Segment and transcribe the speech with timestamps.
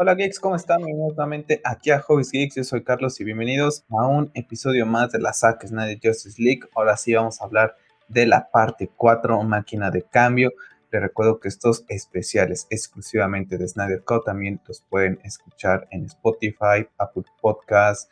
[0.00, 0.78] Hola geeks, ¿cómo están?
[0.78, 5.10] Bienvenidos nuevamente aquí a Hobbies Geeks, yo soy Carlos y bienvenidos a un episodio más
[5.10, 6.60] de la Zack Snyder Justice League.
[6.76, 7.74] Ahora sí vamos a hablar
[8.06, 10.52] de la parte 4, máquina de cambio.
[10.92, 16.86] Les recuerdo que estos especiales exclusivamente de Snyder Cut también los pueden escuchar en Spotify,
[16.96, 18.08] Apple Podcasts,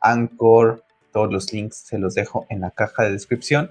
[0.00, 0.82] Anchor,
[1.12, 3.70] todos los links se los dejo en la caja de descripción.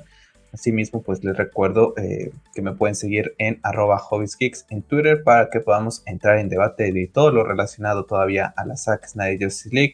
[0.58, 5.52] Asimismo, pues les recuerdo eh, que me pueden seguir en arroba hobbiesgeeks en Twitter para
[5.52, 9.70] que podamos entrar en debate de todo lo relacionado todavía a la Zack Snyder Justice
[9.72, 9.94] League,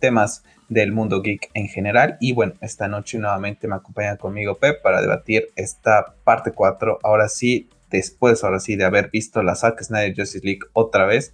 [0.00, 2.18] temas del mundo geek en general.
[2.20, 6.98] Y bueno, esta noche nuevamente me acompaña conmigo Pep para debatir esta parte 4.
[7.02, 11.32] Ahora sí, después, ahora sí, de haber visto la Zack Snyder Justice League otra vez,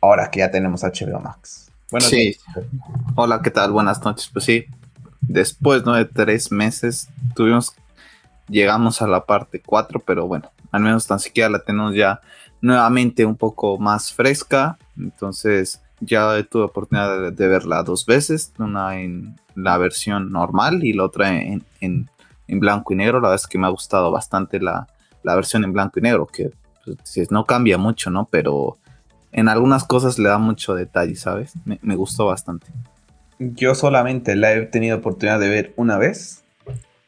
[0.00, 1.70] ahora que ya tenemos HBO Max.
[1.90, 2.38] Bueno, sí.
[3.16, 3.70] Hola, ¿qué tal?
[3.70, 4.30] Buenas noches.
[4.32, 4.64] Pues sí,
[5.28, 5.94] después ¿no?
[5.94, 7.74] de tres meses tuvimos,
[8.48, 12.20] llegamos a la parte 4, pero bueno, al menos tan siquiera la tenemos ya
[12.60, 14.78] nuevamente un poco más fresca.
[14.96, 21.04] Entonces ya tuve oportunidad de, verla dos veces, una en la versión normal y la
[21.04, 22.08] otra en, en,
[22.48, 23.20] blanco y negro.
[23.20, 24.86] La verdad es que me ha gustado bastante la,
[25.22, 26.50] la versión en blanco y negro, que
[26.84, 28.28] pues, no cambia mucho, ¿no?
[28.30, 28.78] Pero
[29.32, 31.54] en algunas cosas le da mucho detalle, ¿sabes?
[31.64, 32.66] Me, me gustó bastante.
[33.38, 36.42] Yo solamente la he tenido oportunidad de ver una vez,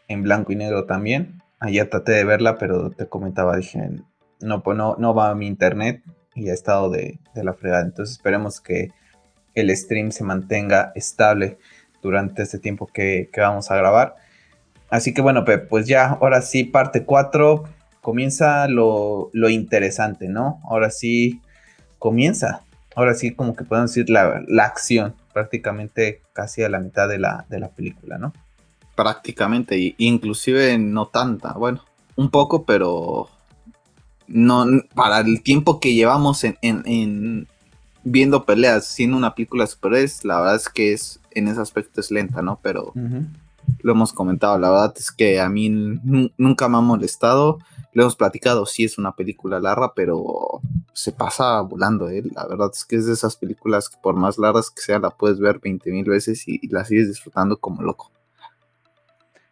[0.08, 1.42] en blanco y negro también.
[1.58, 3.90] Allá traté de verla, pero te comentaba, dije,
[4.40, 6.02] no, pues no, va a mi internet
[6.34, 7.82] y ha estado de, la fregada.
[7.82, 8.90] Entonces esperemos que
[9.54, 11.58] el stream se mantenga estable
[12.02, 14.16] durante este tiempo que, vamos a grabar.
[14.90, 17.64] Así que bueno, pues ya, ahora sí, parte 4,
[18.02, 20.60] comienza lo, interesante, ¿no?
[20.68, 21.40] Ahora sí,
[21.98, 22.64] comienza.
[22.94, 27.46] Ahora sí, como que podemos decir la acción prácticamente casi a la mitad de la,
[27.48, 28.32] de la película, ¿no?
[28.96, 31.84] Prácticamente, inclusive no tanta, bueno,
[32.16, 33.28] un poco, pero
[34.26, 37.46] no para el tiempo que llevamos en,
[38.02, 42.00] viendo peleas siendo una película super es la verdad es que es en ese aspecto
[42.00, 42.58] es lenta, ¿no?
[42.60, 42.92] Pero
[43.82, 47.60] lo hemos comentado, la verdad es que a mí nunca me ha molestado
[47.98, 50.60] lo hemos platicado, sí es una película larga, pero
[50.92, 52.22] se pasa volando, ¿eh?
[52.32, 55.10] La verdad es que es de esas películas que por más largas que sea, la
[55.10, 58.12] puedes ver 20 mil veces y, la sigues disfrutando como loco.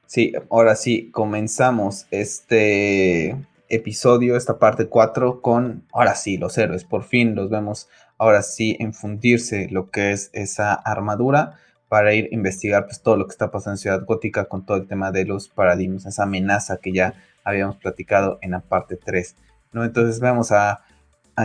[0.07, 3.37] Sí, ahora sí, comenzamos este
[3.69, 8.77] episodio, esta parte 4, con, ahora sí, los héroes, por fin los vemos, ahora sí,
[8.79, 11.59] enfundirse lo que es esa armadura
[11.89, 14.77] para ir a investigar pues todo lo que está pasando en Ciudad Gótica con todo
[14.77, 17.15] el tema de los paradigmas, esa amenaza que ya
[17.47, 19.37] habíamos platicado en la parte 3.
[19.73, 19.85] ¿no?
[19.85, 20.83] Entonces vemos a,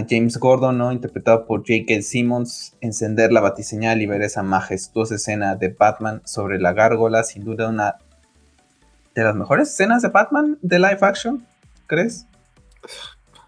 [0.10, 0.94] James Gordon, ¿no?
[0.94, 2.02] interpretado por J.K.
[2.02, 7.44] Simmons, encender la batiseñal y ver esa majestuosa escena de Batman sobre la gárgola, sin
[7.44, 7.98] duda una
[9.14, 11.46] de las mejores escenas de Batman de live action,
[11.88, 12.26] ¿crees?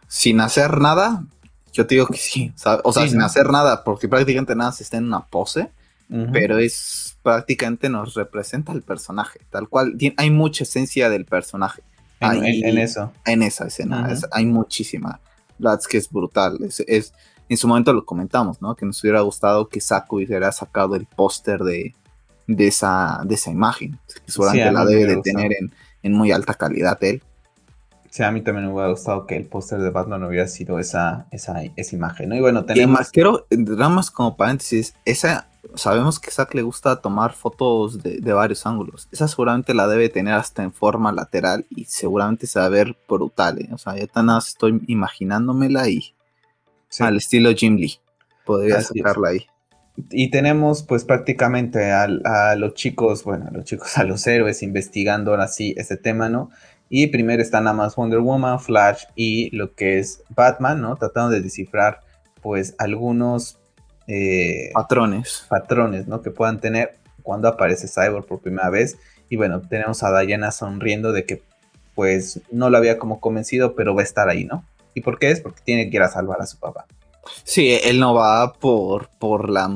[0.09, 1.23] Sin hacer nada,
[1.71, 2.53] yo te digo que sí,
[2.83, 5.71] o sea, sin hacer nada, porque prácticamente nada se está en una pose,
[6.33, 11.83] pero es prácticamente nos representa el personaje, tal cual, hay mucha esencia del personaje
[12.31, 13.11] en, eso.
[13.25, 14.15] En esa escena.
[14.31, 15.19] hay muchísima.
[15.59, 16.57] La que es brutal.
[16.87, 17.13] Es,
[17.49, 18.75] en su momento lo comentamos, ¿no?
[18.75, 21.93] Que nos hubiera gustado que Saku hubiera sacado el póster de,
[22.47, 23.99] de, esa, de esa imagen.
[24.25, 25.51] Que seguramente la debe de tener
[26.01, 27.21] en, muy alta calidad él.
[28.09, 31.25] Sí, a mí también me hubiera gustado que el póster de Batman hubiera sido esa,
[31.31, 32.35] esa, esa imagen, ¿no?
[32.35, 32.89] Y bueno, tenemos...
[32.89, 38.01] Y más quiero, nada más como paréntesis, esa sabemos que Zack le gusta tomar fotos
[38.01, 39.07] de, varios ángulos.
[39.11, 42.95] Esa seguramente la debe tener hasta en forma lateral y seguramente se va a ver
[43.07, 43.59] brutal.
[43.59, 43.69] ¿eh?
[43.71, 46.13] O sea, ya tan nada estoy imaginándomela y
[46.99, 47.99] al estilo Jim Lee.
[48.45, 49.47] Podría sacarla ahí.
[50.09, 52.07] Y tenemos pues prácticamente a,
[52.55, 56.49] los chicos, bueno, a los chicos, a los héroes investigando ahora sí ese tema, ¿no?
[56.89, 60.95] Y primero están nada más Wonder Woman, Flash y lo que es Batman, ¿no?
[60.95, 62.01] Tratando de descifrar
[62.41, 63.57] pues algunos
[64.07, 65.45] eh, patrones.
[65.49, 66.21] Patrones, ¿no?
[66.21, 68.97] Que puedan tener cuando aparece Cyborg por primera vez.
[69.29, 71.41] Y bueno, tenemos a Diana sonriendo de que
[71.95, 74.65] pues no lo había como convencido, pero va a estar ahí, ¿no?
[74.93, 75.41] ¿Y por qué es?
[75.41, 76.85] Porque tiene que ir a salvar a su papá.
[77.43, 79.71] Sí, él no va por, por la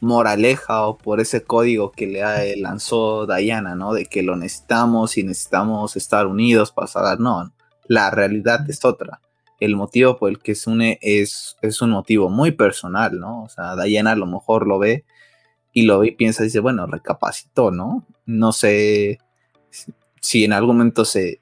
[0.00, 3.92] moraleja o por ese código que le lanzó Diana, ¿no?
[3.92, 7.20] De que lo necesitamos y necesitamos estar unidos para salvar.
[7.20, 7.52] No,
[7.86, 9.20] la realidad es otra
[9.64, 13.44] el motivo por el que se une es, es un motivo muy personal, ¿no?
[13.44, 15.04] O sea, Diana a lo mejor lo ve
[15.72, 18.04] y lo ve y piensa, dice, bueno, recapacitó, ¿no?
[18.26, 19.18] No sé
[20.20, 21.40] si en algún momento se,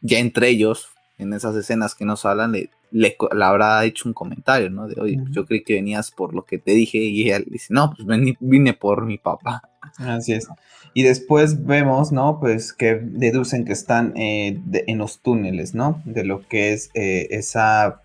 [0.00, 4.70] ya entre ellos, en esas escenas que nos hablan, le, le, habrá hecho un comentario,
[4.70, 4.86] ¿no?
[4.86, 7.92] De, oye, yo creí que venías por lo que te dije y ella dice, no,
[7.94, 9.62] pues vine por mi papá.
[9.98, 10.48] Así es.
[10.96, 12.38] Y después vemos, ¿no?
[12.38, 16.00] Pues que deducen que están eh, en los túneles, ¿no?
[16.04, 18.00] De lo que es eh, esa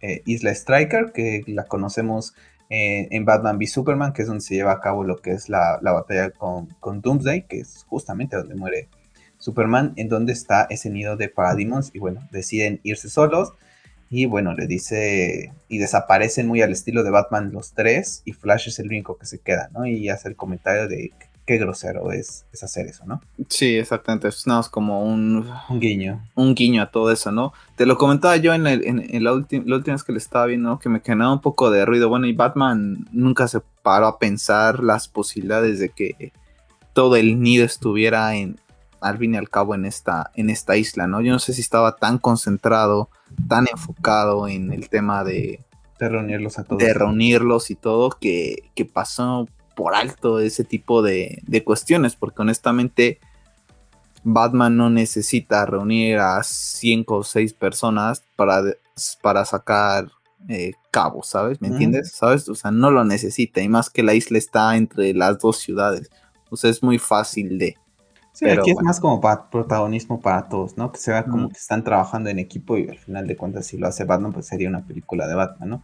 [0.00, 2.34] eh, Isla Striker, que la conocemos
[2.74, 5.78] en Batman v Superman, que es donde se lleva a cabo lo que es la,
[5.82, 8.88] batalla con, con, Doomsday, que es justamente donde muere
[9.36, 13.52] Superman, en donde está ese nido de Parademons, y bueno, deciden irse solos.
[14.08, 18.68] Y bueno, le dice, y desaparecen muy al estilo de Batman los tres, y Flash
[18.68, 19.84] es el único que se queda, ¿no?
[19.84, 21.12] Y hace el comentario de
[21.46, 23.20] qué grosero es, hacer eso, ¿no?
[23.48, 24.28] Sí, exactamente.
[24.28, 26.22] Es nada como un, un guiño.
[26.34, 27.52] Un guiño a todo eso, ¿no?
[27.76, 31.00] Te lo comentaba yo en, en, la, última vez que le estaba viendo, que me
[31.00, 32.08] generaba un poco de ruido.
[32.08, 36.32] Bueno, y Batman nunca se paró a pensar las posibilidades de que
[36.92, 38.60] todo el nido estuviera en,
[39.00, 41.20] al fin y al cabo en esta, en esta isla, ¿no?
[41.20, 43.08] Yo no sé si estaba tan concentrado,
[43.48, 45.60] tan enfocado en el tema de...
[45.98, 46.82] De reunirlos a todos.
[46.82, 53.20] De reunirlos y todo, que, que pasó por alto ese tipo de, cuestiones, porque honestamente
[54.24, 58.62] Batman no necesita reunir a cinco o seis personas para,
[59.20, 60.10] para sacar
[60.48, 61.60] eh, cabos, ¿sabes?
[61.60, 62.12] ¿Me entiendes?
[62.12, 62.48] ¿Sabes?
[62.48, 66.10] O sea, no lo necesita, y más que la isla está entre las dos ciudades,
[66.50, 67.76] o sea, es muy fácil de...
[68.32, 70.90] Sí, aquí es más como para protagonismo para todos, ¿no?
[70.90, 73.76] Que se vea como que están trabajando en equipo y al final de cuentas si
[73.76, 75.82] lo hace Batman, pues sería una película de Batman, ¿no?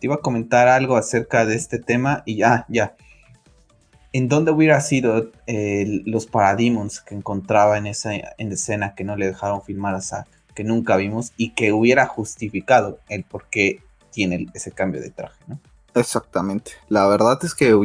[0.00, 2.96] Te iba a comentar algo acerca de este tema y ya, ya,
[4.14, 5.32] ¿En dónde hubiera sido
[6.06, 10.28] los Parademons que encontraba en esa en escena que no le dejaron filmar a Zack,
[10.54, 13.82] que nunca vimos y que hubiera justificado el por qué
[14.12, 15.58] tiene ese cambio de traje, ¿no?
[15.96, 16.70] Exactamente.
[16.88, 17.76] La verdad es que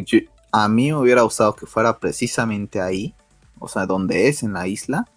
[0.52, 3.16] a mí me hubiera gustado que fuera precisamente ahí,
[3.58, 5.08] o sea, donde es en la isla,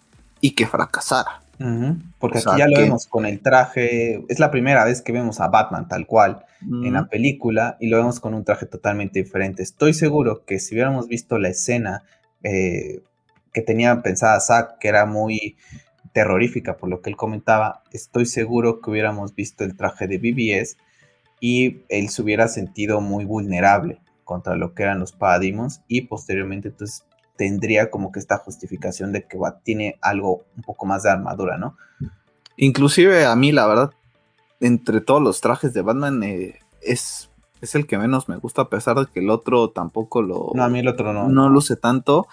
[0.41, 1.42] y que fracasara.
[2.19, 5.49] Porque aquí ya lo vemos con el traje, es la primera vez que vemos a
[5.49, 9.62] Batman tal cual en la película y lo vemos con un traje totalmente diferente.
[9.62, 12.05] Estoy seguro que si hubiéramos visto la escena
[12.43, 13.03] eh,
[13.53, 15.56] que tenía pensada Zack, que era muy
[16.12, 20.76] terrorífica por lo que él comentaba, estoy seguro que hubiéramos visto el traje de BBS
[21.41, 26.69] y él se hubiera sentido muy vulnerable contra lo que eran los Parademons y posteriormente
[26.69, 27.05] entonces
[27.37, 31.76] tendría como que esta justificación de que tiene algo un poco más de armadura, ¿no?
[32.56, 33.90] Inclusive a mí, la verdad,
[34.61, 37.31] entre todos los trajes de Batman, eh, es,
[37.61, 40.52] es el que menos me gusta, a pesar de que el otro tampoco lo...
[40.55, 41.29] No, a mí el otro no.
[41.29, 42.29] No luce tanto.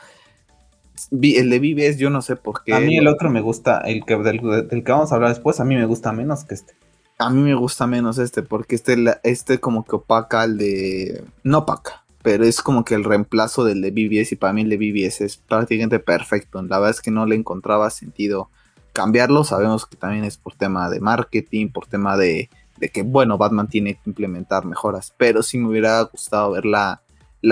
[1.12, 2.74] El de BBS yo no sé por qué.
[2.74, 4.42] A mí el otro me gusta, el que, del,
[4.84, 6.74] que vamos a hablar después, a mí me gusta menos que este.
[7.18, 11.24] A mí me gusta menos este, porque este, este como que opaca al de...
[11.44, 14.70] No opaca, pero es como que el reemplazo del de BBS y para mí el
[14.70, 16.62] de BBS es prácticamente perfecto.
[16.62, 18.50] La verdad es que no le encontraba sentido
[18.94, 19.44] cambiarlo.
[19.44, 22.50] Sabemos que también es por tema de marketing, por tema de,
[22.94, 27.02] que, bueno, Batman tiene que implementar mejoras, pero sí me hubiera gustado ver la,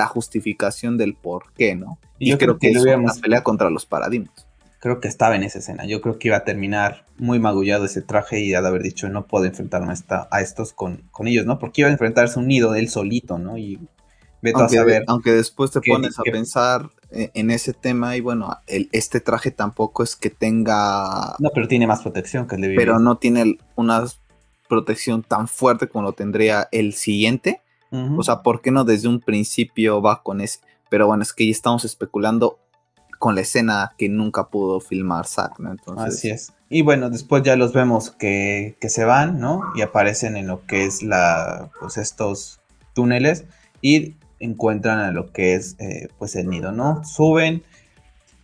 [0.07, 1.97] justificación del por qué, ¿no?
[2.19, 4.47] Y, yo creo, que, es una pelea contra los paradigmas.
[4.79, 5.85] Creo que estaba en esa escena.
[5.85, 9.25] Yo creo que iba a terminar muy magullado ese traje y de haber dicho no
[9.25, 9.93] puedo enfrentarme
[10.29, 11.57] a, estos con, con, ellos, ¿no?
[11.57, 13.57] Porque iba a enfrentarse un nido de él solito, ¿no?
[13.57, 13.79] Y
[15.07, 19.51] aunque, después te pones a pensar e, en ese tema y bueno, el, este traje
[19.51, 21.35] tampoco es que tenga...
[21.39, 24.05] No, pero tiene más protección que el de Pero no tiene una
[24.67, 27.61] protección tan fuerte como lo tendría el siguiente.
[27.89, 30.59] O sea, ¿por qué no desde un principio va con ese?
[30.89, 32.59] Pero bueno, es que ya estamos especulando
[33.17, 35.71] con la escena que nunca pudo filmar Zack, ¿no?
[35.71, 36.15] Entonces...
[36.15, 36.53] Así es.
[36.69, 39.61] Y bueno, después ya los vemos que, que, se van, ¿no?
[39.73, 42.59] Y aparecen en lo que es la, pues estos
[42.93, 43.45] túneles.
[43.81, 47.03] Y encuentran a lo que es eh, pues el nido, ¿no?
[47.03, 47.63] Suben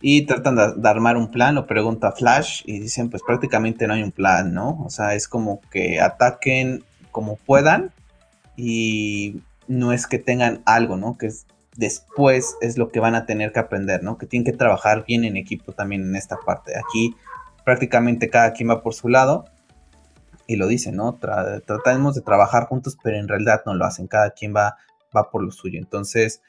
[0.00, 4.02] y tratan de, armar un plan, o pregunta Flash y dicen pues prácticamente no hay
[4.02, 4.82] un plan, ¿no?
[4.84, 7.92] O sea, es como que ataquen como puedan
[8.56, 11.16] y no es que tengan algo, ¿no?
[11.16, 11.30] Que
[11.76, 14.18] después es lo que van a tener que aprender, ¿no?
[14.18, 16.72] Que tienen que trabajar bien en equipo también en esta parte.
[16.76, 17.16] Aquí
[17.64, 19.46] prácticamente cada quien va por su lado
[20.46, 21.18] y lo dicen, ¿no?
[21.66, 24.06] tratamos de trabajar juntos, pero en realidad no lo hacen.
[24.06, 24.76] Cada quien va
[25.14, 25.78] va por lo suyo.
[25.78, 26.42] Entonces,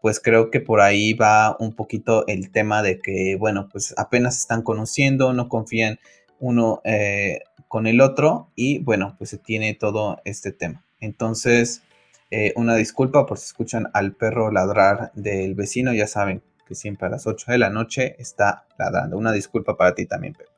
[0.00, 4.38] pues creo que por ahí va un poquito el tema de que, bueno, pues apenas
[4.38, 5.98] están conociendo, no confían
[6.38, 10.84] uno eh, con el otro y bueno, pues se tiene todo este tema.
[11.00, 11.82] Entonces,
[12.30, 17.06] eh, una disculpa por si escuchan al perro ladrar del vecino, ya saben que siempre
[17.06, 19.18] a las 8 de la noche está ladrando.
[19.18, 20.49] Una disculpa para ti también, Pepe.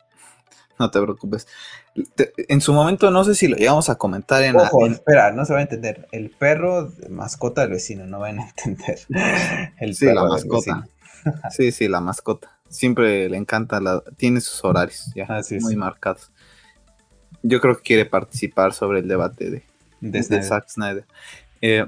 [0.79, 1.47] No te preocupes.
[2.37, 4.57] en su momento no sé si lo llegamos a comentar en...
[4.57, 6.09] Ojo, espera, no se va a entender.
[6.13, 8.99] El perro mascota del vecino, no van a entender.
[9.79, 10.89] El sí, la mascota.
[11.51, 12.59] sí, sí, la mascota.
[12.69, 15.27] Siempre le encanta, la, tiene sus horarios ya
[15.61, 16.33] muy marcados.
[17.43, 19.63] Yo creo que quiere participar sobre el debate de,
[20.01, 21.05] de, Zack Snyder.
[21.61, 21.87] Eh,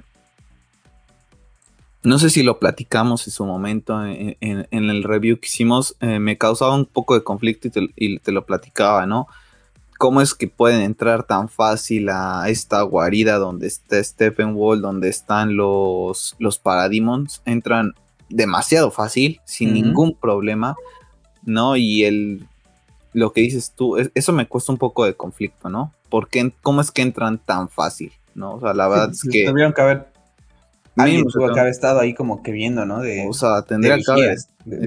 [2.04, 6.38] no sé si lo platicamos en su momento en, el review que hicimos, eh, me
[6.38, 9.26] causaba un poco de conflicto y te, lo platicaba, ¿no?
[9.99, 15.08] ¿cómo es que pueden entrar tan fácil a esta guarida donde está Stephen Wall, donde
[15.08, 17.42] están los, los Parademons?
[17.46, 17.94] Entran
[18.28, 20.76] demasiado fácil, sin ningún problema,
[21.42, 21.76] ¿no?
[21.76, 22.46] Y el,
[23.12, 25.92] lo que dices tú, eso me cuesta un poco de conflicto, ¿no?
[26.08, 26.28] ¿Por
[26.62, 28.12] ¿Cómo es que entran tan fácil?
[28.34, 28.54] ¿No?
[28.54, 29.50] O sea, la verdad es pues, que...
[29.50, 30.13] Tuvieron que haber...
[30.96, 33.00] Alguien tuvo que haber estado ahí como que viendo, ¿no?
[33.00, 34.38] De, o sea, tendría que haber...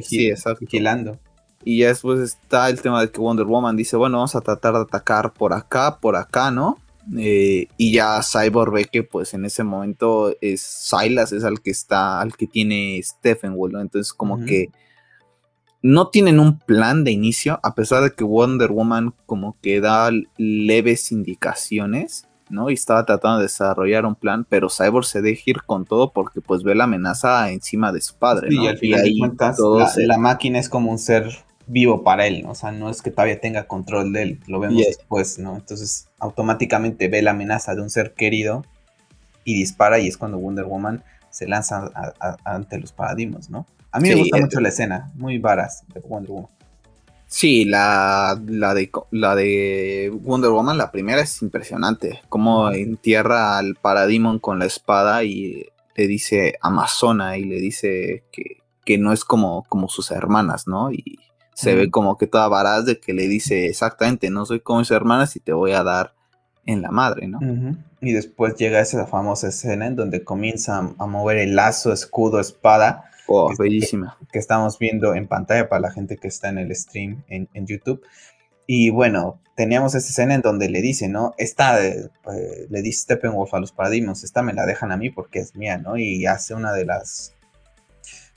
[0.01, 0.59] sí, exacto.
[0.61, 1.19] Vigilando.
[1.63, 4.73] Y ya después está el tema de que Wonder Woman dice, bueno, vamos a tratar
[4.73, 6.77] de atacar por acá, por acá, ¿no?
[7.17, 11.71] Eh, y ya Cyborg ve que pues en ese momento es Silas, es al que
[11.71, 13.79] está, al que tiene Stephen ¿no?
[13.79, 14.69] Entonces como que
[15.81, 20.09] no tienen un plan de inicio, a pesar de que Wonder Woman como que da
[20.37, 22.69] leves indicaciones, ¿no?
[22.69, 26.41] Y estaba tratando de desarrollar un plan, pero Cyborg se deja ir con todo porque
[26.41, 29.57] pues ve la amenaza encima de su padre, Y al final de cuentas,
[29.97, 31.29] la, máquina es como un ser
[31.67, 32.51] vivo para él, ¿no?
[32.51, 35.55] O sea, no es que todavía tenga control de él, lo vemos después, ¿no?
[35.55, 38.65] Entonces, automáticamente ve la amenaza de un ser querido
[39.43, 41.91] y dispara y es cuando Wonder Woman se lanza
[42.43, 43.65] ante los paradigmas, ¿no?
[43.91, 46.56] A mí me gusta mucho la escena, muy varas de Wonder Woman.
[47.27, 52.21] Sí, la, la, de, la de Wonder Woman, la primera es impresionante.
[52.29, 55.65] Como entierra al Parademon con la espada y
[55.95, 60.91] le dice Amazona y le dice que, que no es como, como sus hermanas, ¿no?
[60.91, 61.19] Y
[61.53, 64.91] se ve como que toda varaz de que le dice exactamente, no soy como mis
[64.91, 66.13] hermanas y te voy a dar
[66.67, 67.39] en la madre, ¿no?
[67.99, 73.05] Y después llega esa famosa escena en donde comienza a mover el lazo, escudo, espada.
[73.27, 74.17] Oh, bellísima.
[74.31, 78.01] Que, estamos viendo en pantalla para la gente que está en el stream en, YouTube.
[78.65, 81.33] Y bueno, teníamos esa escena en donde le dice, ¿no?
[81.37, 82.09] Esta, eh,
[82.69, 85.77] le dice Steppenwolf a los paradigmas, esta me la dejan a mí porque es mía,
[85.77, 85.97] ¿no?
[85.97, 87.33] Y hace una de las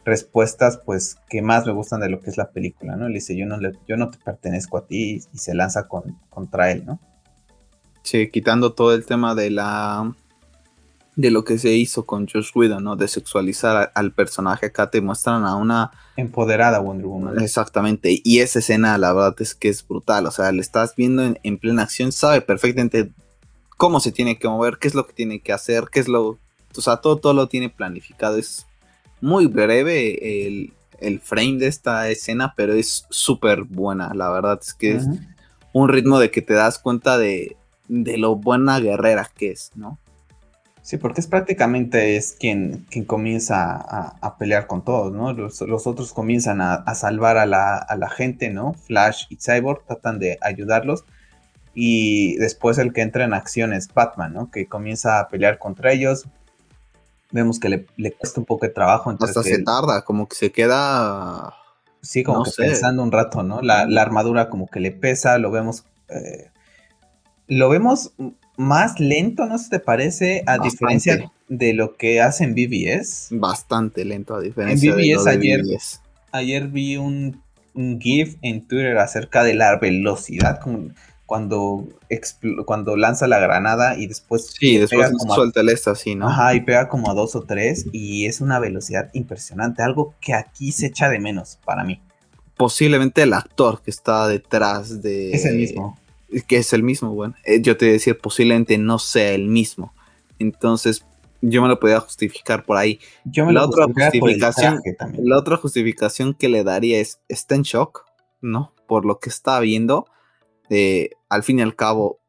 [0.04, 3.08] respuestas pues que más me gustan de lo que es la película, ¿no?
[3.08, 6.18] Le dice, yo no, le, yo no te pertenezco a ti y, se lanza con,
[6.28, 7.00] contra él, ¿no?
[8.02, 10.14] Sí, quitando todo el tema de la
[11.20, 12.96] de lo que se hizo con Josh Whedon, ¿no?
[12.96, 17.40] De sexualizar al personaje, acá te muestran a una empoderada Wonder Woman.
[17.40, 21.22] Exactamente, y esa escena la verdad es que es brutal, o sea, le estás viendo
[21.24, 23.10] en, en plena acción, sabe perfectamente
[23.76, 26.38] cómo se tiene que mover, qué es lo que tiene que hacer, qué es lo,
[26.76, 28.66] o sea, todo, todo lo tiene planificado, es
[29.20, 34.12] muy breve el, frame de esta escena, pero es súper buena.
[34.14, 35.06] La verdad es que es
[35.72, 37.56] un ritmo de que te das cuenta de,
[37.88, 39.98] lo buena guerrera que es, ¿no?
[40.82, 45.32] Sí, porque es prácticamente es quien, quien comienza a, pelear con todos, ¿no?
[45.32, 48.72] Los, otros comienzan a, salvar a la, a la, gente, ¿no?
[48.72, 51.04] Flash y Cyborg tratan de ayudarlos.
[51.74, 54.50] Y después el que entra en acción es Batman, ¿no?
[54.50, 56.26] Que comienza a pelear contra ellos,
[57.30, 59.14] vemos que le, cuesta un poco de trabajo.
[59.20, 61.54] Hasta se tarda, como que se queda.
[62.02, 63.60] Sí, como que pensando un rato, ¿no?
[63.62, 65.84] La, armadura como que le pesa, lo vemos.
[66.08, 66.50] Eh,
[67.46, 68.12] lo vemos
[68.60, 70.42] más lento, ¿no se te parece?
[70.46, 73.28] A diferencia de lo que hace en BBS.
[73.30, 75.62] Bastante lento, a diferencia de, lo ayer,
[76.30, 77.42] ayer vi un,
[77.74, 80.60] un GIF en Twitter acerca de la velocidad.
[80.60, 81.88] Con, cuando,
[82.66, 84.52] cuando lanza la granada y después...
[84.58, 86.28] Sí, después suelta el así, ¿no?
[86.28, 90.34] Ajá, y pega como a dos o tres y es una velocidad impresionante, algo que
[90.34, 92.00] aquí se echa de menos para mí.
[92.56, 95.30] Posiblemente el actor que está detrás de...
[95.30, 95.96] Es el mismo.
[96.46, 97.34] Que es el mismo, bueno.
[97.44, 99.92] Eh, yo te voy a decir, posiblemente no sea el mismo.
[100.38, 101.04] Entonces,
[101.42, 103.00] yo me lo podía justificar por ahí.
[103.24, 104.80] Yo me la otra justificación,
[105.18, 108.04] La otra justificación que le daría es, está en shock,
[108.40, 108.72] ¿no?
[108.86, 110.06] Por lo que está viendo
[111.28, 112.20] al fin y al cabo,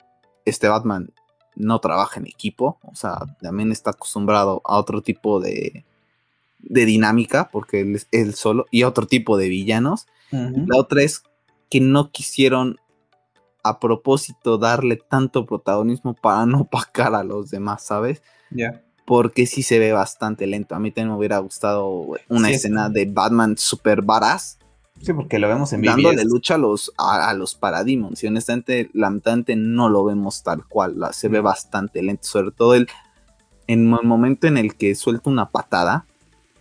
[0.45, 1.11] este Batman
[1.55, 5.85] no trabaja en equipo, o sea, también está acostumbrado a otro tipo de,
[6.59, 10.07] de dinámica, porque él es él solo, y a otro tipo de villanos.
[10.31, 11.23] La otra es
[11.69, 12.79] que no quisieron
[13.63, 18.21] a propósito darle tanto protagonismo para no opacar a los demás, ¿sabes?
[18.49, 18.83] Ya.
[19.05, 20.75] Porque sí se ve bastante lento.
[20.75, 24.57] A mí también me hubiera gustado una escena de Batman super varaz
[25.01, 28.23] Sí, porque lo vemos en Dándole lucha a los, a, los Parademons.
[28.23, 30.95] Y honestamente, lamentablemente no lo vemos tal cual.
[31.11, 32.23] se ve bastante lento.
[32.23, 32.87] Sobre todo el,
[33.67, 36.05] en el momento en el que suelta una patada.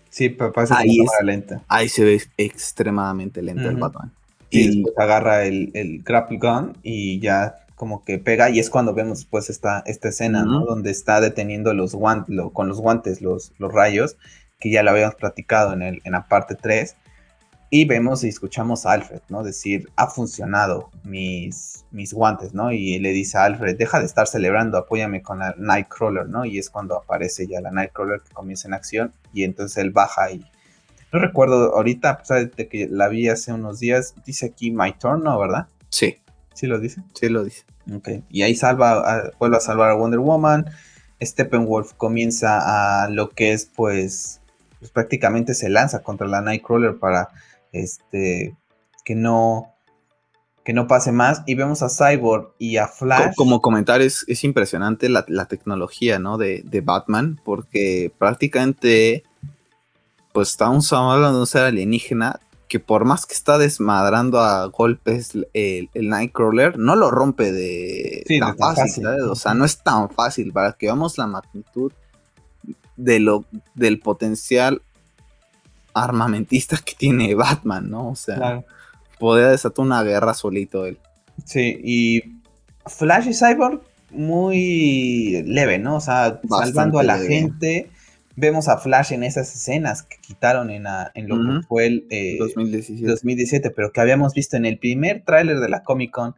[0.09, 1.63] Sí, pero parece ahí lenta.
[1.69, 4.13] Ahí se ve extremadamente lento el Batman.
[4.51, 8.51] Y, después agarra el, el, grapple gun y ya como que pega.
[8.51, 10.65] Y es cuando vemos después esta, esta escena, ¿no?
[10.65, 14.17] Donde está deteniendo los guantes, con los guantes los, los rayos.
[14.59, 16.97] Que ya lo habíamos platicado en, el, en la parte 3
[17.73, 19.45] y vemos y escuchamos a Alfred, ¿no?
[19.45, 22.73] Decir, ha funcionado mis, mis guantes, ¿no?
[22.73, 26.45] Y le dice a Alfred, deja de estar celebrando, apóyame con la Nightcrawler, ¿no?
[26.45, 30.33] Y es cuando aparece ya la Nightcrawler que comienza en acción y entonces él baja
[30.33, 30.45] y...
[31.13, 35.23] No recuerdo ahorita, pues, de que la vi hace unos días, dice aquí My Turn,
[35.23, 35.39] ¿no?
[35.39, 35.67] ¿Verdad?
[35.89, 36.19] Sí.
[36.55, 37.03] ¿Sí lo dice?
[37.15, 37.65] Sí lo dice.
[37.95, 38.09] Ok.
[38.31, 40.67] Y ahí salva, vuelve a salvar a Wonder Woman.
[41.23, 44.41] Steppenwolf comienza a lo que es, pues,
[44.79, 47.29] pues prácticamente se lanza contra la Nightcrawler para
[47.73, 48.57] este
[49.05, 49.75] que no
[50.65, 53.35] que no pase más y vemos a Cyborg y a Flash.
[53.35, 56.37] Como comentar, es, impresionante la, tecnología, ¿no?
[56.37, 59.25] De, Batman, porque prácticamente,
[60.33, 65.33] pues estamos hablando de un ser alienígena que por más que está desmadrando a golpes
[65.55, 70.73] el, Nightcrawler, no lo rompe de tan, fácil, O sea, no es tan fácil para
[70.75, 71.93] que veamos la magnitud
[72.97, 73.45] de lo,
[73.75, 74.83] del potencial
[75.95, 78.11] armamentista que tiene Batman, ¿no?
[78.11, 78.65] O sea,
[79.19, 80.99] podría desatar una guerra solito él.
[81.45, 82.23] Sí, y
[82.87, 85.97] Flash y Cyborg muy leve, ¿no?
[85.97, 87.91] O sea, salvando a la gente.
[88.37, 93.07] Vemos a Flash en esas escenas que quitaron en, lo que fue el 2017.
[93.07, 96.35] 2017, pero que habíamos visto en el primer tráiler de la Comic Con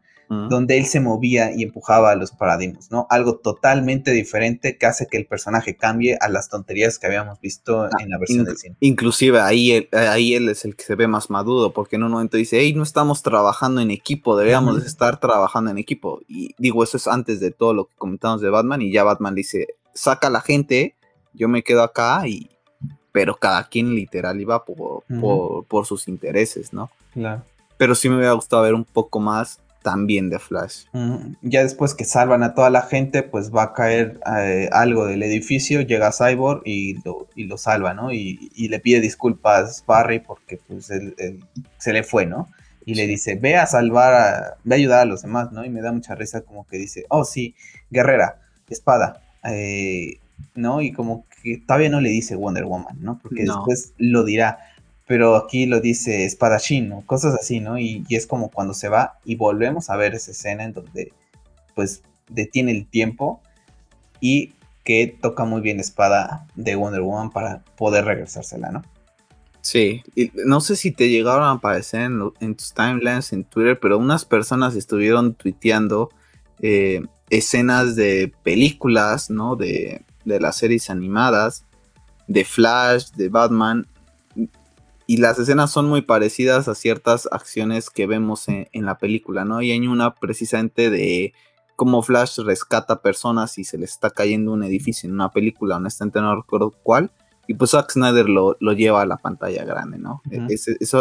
[0.49, 3.07] donde él se movía y empujaba a los paradigmas, ¿no?
[3.11, 7.83] Algo totalmente diferente que hace que el personaje cambie a las tonterías que habíamos visto
[7.83, 8.77] ah, en la versión del cine.
[8.81, 12.13] Inclusive ahí él, ahí él es el que se ve más maduro, porque en un
[12.13, 16.23] momento dice, hey, no estamos trabajando en equipo, deberíamos estar trabajando en equipo.
[16.29, 19.35] Y digo, eso es antes de todo lo que comentamos de Batman, y ya Batman
[19.35, 20.95] dice, saca a la gente,
[21.35, 22.49] yo me quedo acá, y
[23.13, 26.91] pero cada quien literal iba por, por, por sus intereses, ¿no?
[27.13, 27.43] Claro.
[27.77, 30.85] Pero sí me hubiera gustado ver un poco más también de Flash.
[31.43, 35.23] Ya después que salvan a toda la gente, pues va a caer eh, algo del
[35.23, 38.13] edificio, llega Cyborg y lo, y lo salva, ¿no?
[38.13, 41.45] Y, le pide disculpas Barry porque pues él,
[41.79, 42.49] se le fue, ¿no?
[42.87, 45.65] Y le dice, ve a salvar, a, ve a ayudar a los demás, ¿no?
[45.65, 47.55] Y me da mucha risa como que dice, oh sí,
[47.91, 50.19] guerrera, espada, eh,
[50.55, 50.81] ¿no?
[50.81, 53.19] Y como que todavía no le dice Wonder Woman, ¿no?
[53.23, 54.59] Porque después lo dirá
[55.13, 57.03] pero aquí lo dice espadachín, ¿no?
[57.05, 57.79] Cosas así, ¿no?
[57.79, 61.13] Y, es como cuando se va y volvemos a ver esa escena en donde
[61.75, 63.43] pues detiene el tiempo
[64.21, 68.83] y que toca muy bien espada de Wonder Woman para poder regresársela, ¿no?
[69.61, 73.99] Sí, y no sé si te llegaron a aparecer en, tus timelines en Twitter, pero
[73.99, 76.09] unas personas estuvieron tuiteando
[76.61, 79.57] eh, escenas de películas, ¿no?
[79.57, 81.65] De, de las series animadas,
[82.29, 83.87] de Flash, de Batman,
[85.07, 89.61] y las escenas son muy parecidas a ciertas acciones que vemos en, la película, ¿no?
[89.61, 91.35] Y hay una precisamente de
[91.77, 96.21] cómo Flash rescata personas y se le está cayendo un edificio en una película, honestamente
[96.21, 97.11] no recuerdo cuál,
[97.49, 100.23] y pues Zack Snyder lo, lleva a la pantalla grande, ¿no?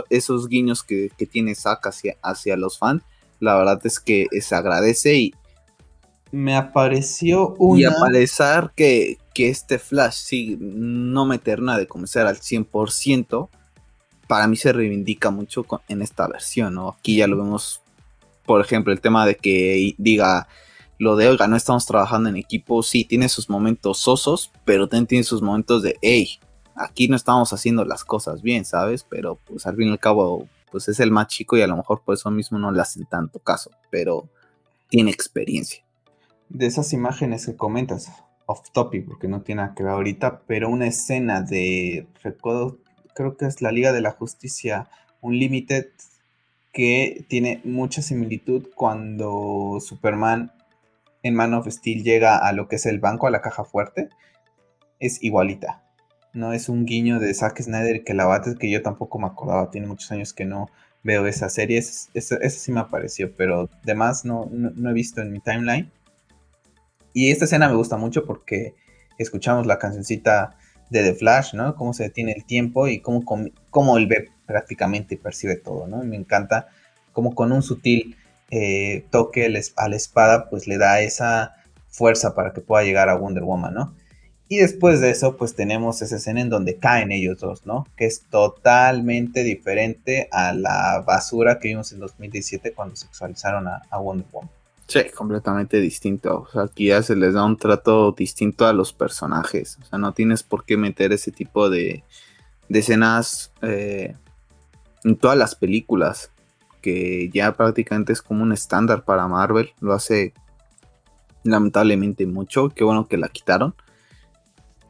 [0.10, 3.04] esos guiños que, tiene Zack hacia, hacia los fans,
[3.40, 5.36] la verdad es que se agradece y...
[6.32, 7.82] Me apareció una...
[7.82, 13.50] Y a pesar que, que este Flash, sí, no me termina de comenzar al 100%,
[14.28, 16.90] para mí se reivindica mucho en esta versión, ¿no?
[16.90, 17.82] Aquí ya lo vemos,
[18.46, 20.48] por ejemplo, el tema de que diga
[21.02, 25.08] lo de, oiga, no estamos trabajando en equipo, sí, tiene sus momentos sosos, pero también
[25.08, 26.40] tiene sus momentos de, hey,
[26.76, 29.04] aquí no estamos haciendo las cosas bien, ¿sabes?
[29.10, 31.76] Pero pues al fin y al cabo, pues es el más chico y a lo
[31.76, 34.30] mejor por eso mismo no le hacen tanto caso, pero
[34.90, 35.84] tiene experiencia.
[36.54, 38.12] De esas imágenes que comentas,
[38.46, 42.80] off topic, porque no tiene nada que ver ahorita, pero una escena de, recuerdo,
[43.16, 44.90] creo que es la Liga de la Justicia
[45.22, 45.86] Unlimited,
[46.74, 50.52] que tiene mucha similitud cuando Superman
[51.24, 54.10] en Man of Steel llega a lo que es el banco, a la caja fuerte.
[55.00, 55.84] Es igualita.
[56.34, 59.72] No es un guiño de Zack Snyder que la bate, que yo tampoco me acordaba.
[59.72, 60.70] Tiene muchos años que no
[61.04, 61.78] veo esa serie.
[61.78, 65.92] Esa, sí me apareció, pero demás no, no he visto en mi timeline.
[67.14, 68.76] Y esta escena me gusta mucho porque
[69.18, 70.58] escuchamos la cancioncita
[70.90, 71.76] de The Flash, ¿no?
[71.76, 73.24] Cómo se detiene el tiempo y cómo,
[73.70, 76.04] cómo él ve prácticamente y percibe todo, ¿no?
[76.04, 76.68] me encanta
[77.14, 78.18] cómo con un sutil
[78.50, 81.56] eh, toque a la espada, pues le da esa
[81.88, 83.96] fuerza para que pueda llegar a Wonder Woman, ¿no?
[84.50, 87.88] Y después de eso, pues tenemos esa escena en donde caen ellos dos, ¿no?
[87.96, 94.28] Que es totalmente diferente a la basura que vimos en 2017 cuando sexualizaron a Wonder
[94.30, 94.50] Woman.
[94.92, 96.42] Sí, completamente distinto.
[96.42, 99.78] O sea, aquí ya se les da un trato distinto a los personajes.
[99.82, 102.04] O sea, no tienes por qué meter ese tipo de,
[102.68, 104.18] escenas eh,
[105.06, 106.34] en todas las películas.
[106.82, 109.72] Que ya prácticamente es como un estándar para Marvel.
[109.80, 110.34] Lo hace
[111.46, 112.68] lamentablemente mucho.
[112.68, 113.74] Qué bueno que la quitaron.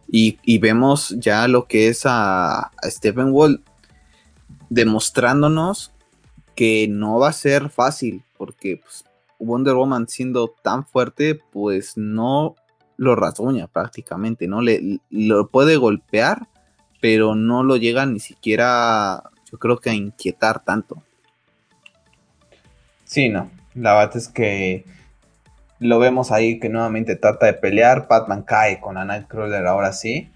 [0.07, 3.63] Y, vemos ya lo que es a, a Stephen Wall
[4.69, 5.91] demostrándonos
[6.55, 8.23] que no va a ser fácil.
[8.35, 9.05] Porque pues,
[9.41, 12.55] Wonder Woman siendo tan fuerte, pues no
[12.97, 14.61] lo rasguña prácticamente, ¿no?
[14.61, 16.47] Le, lo puede golpear,
[17.01, 21.03] pero no lo llega ni siquiera, yo creo que a inquietar tanto.
[23.05, 23.49] Sí, no.
[23.73, 24.85] La verdad es que
[25.79, 28.07] lo vemos ahí que nuevamente trata de pelear.
[28.07, 30.29] Batman cae con a Nightcrawler ahora sí.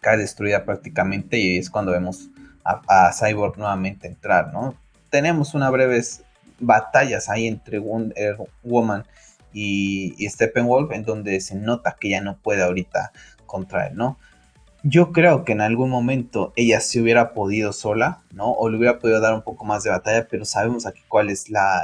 [0.00, 2.28] Cae destruida prácticamente y es cuando vemos
[2.62, 4.74] a, Cyborg nuevamente entrar, ¿no?
[5.10, 6.22] Tenemos una breves
[6.60, 9.04] batallas ahí entre Wonder Woman
[9.52, 13.12] y, y Steppenwolf en donde se nota que ya no puede ahorita
[13.46, 14.18] contra él, ¿no?
[14.84, 18.52] Yo creo que en algún momento ella se hubiera podido sola, ¿no?
[18.52, 21.50] O le hubiera podido dar un poco más de batalla, pero sabemos aquí cuál es
[21.50, 21.82] la,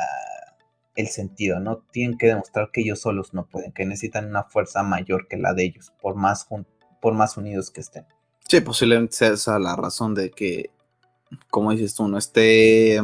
[0.95, 1.79] el sentido, ¿no?
[1.91, 5.55] Tienen que demostrar que ellos solos no pueden, que necesitan una fuerza mayor que la
[5.55, 6.47] de ellos, por más,
[7.01, 8.07] por más unidos que estén.
[8.49, 10.71] Sí, posiblemente sea esa la razón de que,
[11.51, 13.01] como dices tú, no esté,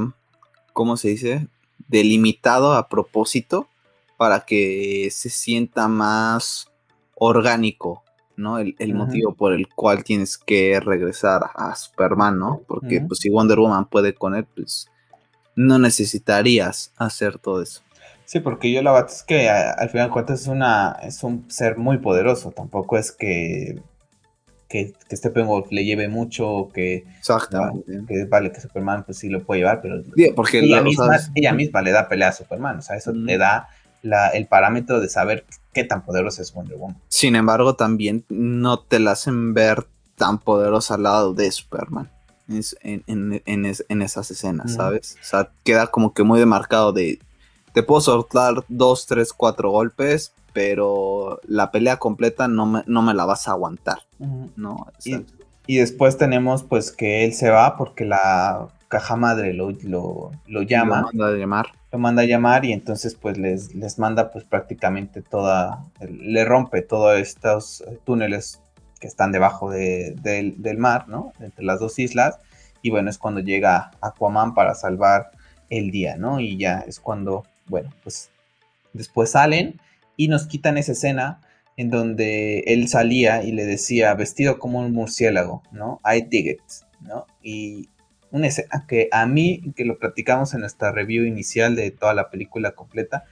[0.72, 1.48] ¿cómo se dice?
[1.90, 3.68] Delimitado a propósito
[4.16, 6.68] para que se sienta más
[7.14, 8.02] orgánico,
[8.36, 8.58] ¿no?
[8.58, 12.62] El, motivo por el cual tienes que regresar a Superman, ¿no?
[12.66, 14.88] Porque pues si Wonder Woman puede con él, pues
[15.56, 17.82] no necesitarías hacer todo eso.
[18.24, 21.50] Sí, porque yo la verdad es que al final de cuentas es, una, es un
[21.50, 22.52] ser muy poderoso.
[22.52, 23.82] Tampoco es que,
[24.70, 28.04] que, que Steppenwolf le lleve mucho, que, Exactamente.
[28.06, 30.02] que vale que Superman pues sí lo puede llevar, pero
[30.36, 32.78] porque ella, misma, ella misma le da pelea a Superman.
[32.78, 33.68] O sea, eso le da
[34.02, 36.96] la, el parámetro de saber qué tan poderoso es Wonder Woman.
[37.08, 42.08] Sin embargo, también no te la hacen ver tan poderosa al lado de Superman
[42.80, 45.16] en, esas escenas, ¿sabes?
[45.20, 47.20] O sea, queda como que muy demarcado de,
[47.72, 53.14] te puedo soltar dos, tres, cuatro golpes, pero la pelea completa no me, no me
[53.14, 53.98] la vas a aguantar,
[54.56, 54.86] ¿no?
[55.66, 60.62] Y, después tenemos pues que él se va porque la caja madre lo, lo, lo
[60.62, 60.96] llama.
[60.96, 61.66] Lo manda a llamar.
[61.92, 66.82] Lo manda a llamar y entonces pues les, les manda pues prácticamente toda, le rompe
[66.82, 68.60] todos estos túneles
[69.00, 71.32] que están debajo del mar, ¿no?
[71.40, 72.38] Entre las dos islas.
[72.82, 75.30] Y bueno, es cuando llega Aquaman para salvar
[75.68, 76.40] el día, ¿no?
[76.40, 78.30] Y ya es cuando, bueno, pues
[78.92, 79.80] después salen
[80.20, 81.40] y nos quitan esa escena
[81.78, 85.98] en donde él salía y le decía, vestido como un murciélago, ¿no?
[86.04, 86.60] I dig it,
[87.00, 87.26] ¿no?
[87.42, 87.88] Y
[88.30, 92.28] una escena que a mí, que lo platicamos en nuestra review inicial de toda la
[92.28, 93.24] película completa,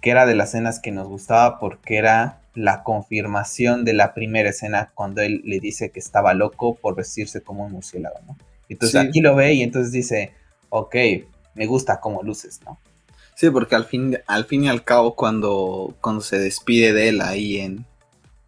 [0.00, 4.48] que era de las escenas que nos gustaba porque era la confirmación de la primera
[4.48, 8.38] escena cuando él le dice que estaba loco por vestirse como un murciélago, ¿no?
[8.70, 10.32] Entonces aquí lo ve y entonces dice,
[10.70, 10.96] ok,
[11.54, 12.80] me gusta cómo luces, ¿no?
[13.38, 17.20] Sí, porque al fin, al fin y al cabo cuando, cuando se despide de él
[17.20, 17.86] ahí en,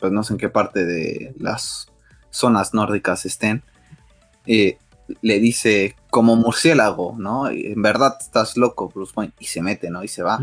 [0.00, 1.86] pues no sé en qué parte de las
[2.30, 3.62] zonas nórdicas estén,
[4.46, 4.78] eh,
[5.22, 7.48] le dice como murciélago, ¿no?
[7.48, 10.02] En verdad estás loco, Bruce Wayne, y se mete, ¿no?
[10.02, 10.40] Y se va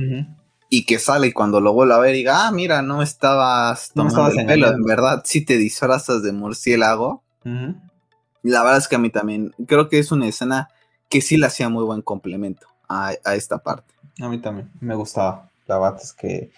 [0.69, 4.29] y que sale y cuando lo vuelve a ver diga, ah, mira, no estabas tomando
[4.29, 7.21] el pelo, en verdad sí te disfrazas de murciélago.
[8.43, 10.69] La verdad es que a mí también, creo que es una escena
[11.09, 13.93] que sí le hacía muy buen complemento a, esta parte.
[14.19, 15.49] A mí también, me gustaba.
[15.65, 16.51] La verdad es que...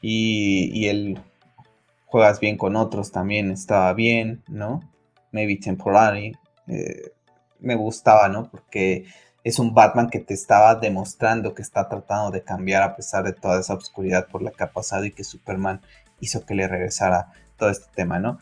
[0.00, 1.20] Y, y el
[2.12, 4.82] juegas bien con otros también estaba bien, ¿no?
[5.30, 6.36] Maybe temporary.
[6.66, 7.10] Eh,
[7.58, 8.50] me gustaba, ¿no?
[8.50, 9.06] Porque
[9.42, 13.32] es un Batman que te estaba demostrando que está tratando de cambiar a pesar de
[13.32, 15.80] toda esa oscuridad por la que ha pasado y que Superman
[16.20, 18.38] hizo que le regresara todo este tema, ¿no?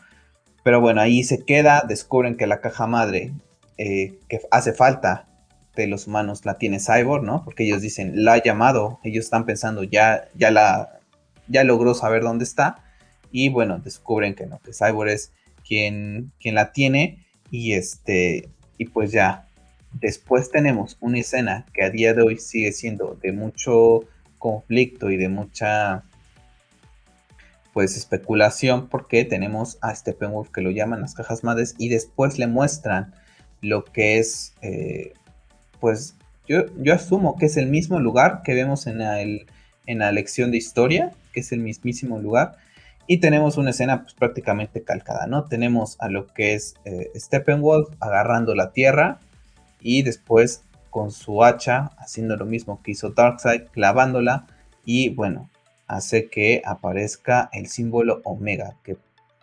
[0.63, 3.31] Pero bueno, ahí se queda, descubren que la caja madre
[3.77, 5.27] eh, que hace falta
[5.75, 7.43] de los humanos la tiene Cyborg, ¿no?
[7.43, 10.99] Porque ellos dicen, la ha llamado, ellos están pensando, ya, ya la,
[11.47, 12.83] ya logró saber dónde está,
[13.31, 15.31] y bueno, descubren que no, que Cyborg es
[15.65, 19.47] quien, quien la tiene, y este, y pues ya
[19.93, 24.05] Después tenemos una escena que a día de hoy sigue siendo de mucho
[24.39, 26.03] conflicto y de mucha
[27.73, 32.47] pues especulación porque tenemos a Steppenwolf que lo llaman las cajas madres y después le
[32.47, 33.13] muestran
[33.61, 35.13] lo que es eh,
[35.81, 36.15] pues
[36.47, 40.57] yo, yo, asumo que es el mismo lugar que vemos en, en la lección de
[40.57, 42.55] historia que es el mismísimo lugar
[43.07, 47.89] y tenemos una escena pues, prácticamente calcada no tenemos a lo que es eh, Steppenwolf
[47.99, 49.19] agarrando la tierra
[49.81, 54.45] y después con su hacha haciendo lo mismo que hizo Darkseid, clavándola
[54.85, 55.49] y bueno,
[55.87, 58.97] hace que aparezca el símbolo Omega, que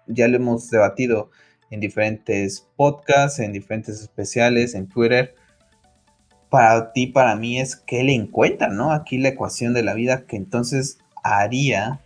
[0.06, 1.30] ya lo hemos debatido
[1.70, 5.34] en diferentes podcasts, en diferentes especiales, en Twitter.
[6.50, 8.92] Para ti, para mí es que le encuentra, ¿no?
[8.92, 12.00] Aquí la ecuación de la vida que entonces haría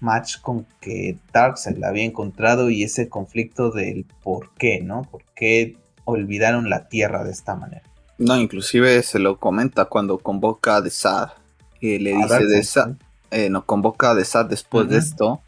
[0.00, 5.02] match con que Darkseid la había encontrado y ese conflicto del por qué, ¿no?
[5.02, 7.82] ¿Por qué olvidaron la tierra de esta manera.
[8.16, 11.30] No, inclusive se lo comenta cuando convoca a Desad.
[11.80, 12.96] Y le dice de
[13.32, 15.42] eh, no convoca a Desad después de esto.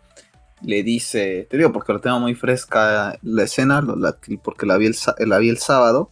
[0.61, 3.82] Le dice, te digo porque lo tengo muy fresca la escena,
[4.42, 6.11] porque la vi el, la vi el sábado.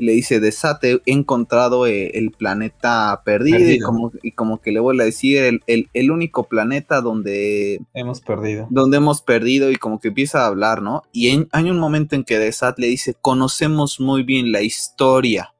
[0.00, 4.80] Le dice, desate, he encontrado eh, el planeta perdido, Y, como, y, como, que le
[4.80, 8.66] vuelve a decir el, único planeta donde hemos perdido.
[8.70, 11.02] Donde hemos perdido y como que empieza a hablar, ¿no?
[11.12, 15.54] Y hay un momento en que Desat le dice, conocemos muy bien la historia.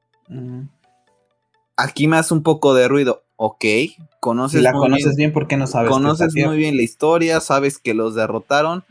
[1.77, 3.23] Aquí me hace un poco de ruido.
[3.35, 3.65] Ok,
[4.19, 4.61] conoces.
[4.61, 5.89] la conoces bien, ¿por qué no sabes?
[5.89, 8.83] Conoces muy bien la historia, sabes que los derrotaron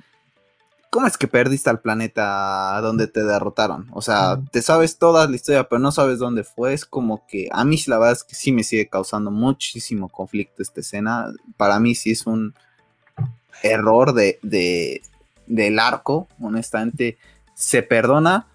[0.90, 3.86] ¿Cómo es que perdiste al planeta donde te derrotaron?
[3.92, 6.74] O sea, te sabes toda la historia, pero no sabes dónde fue.
[6.74, 10.62] Es como que a mí la verdad es que sí me sigue causando muchísimo conflicto
[10.62, 11.32] esta escena.
[11.56, 12.54] Para mí sí es un
[13.62, 15.00] error de,
[15.46, 17.18] del arco, honestamente.
[17.54, 18.48] Se perdona,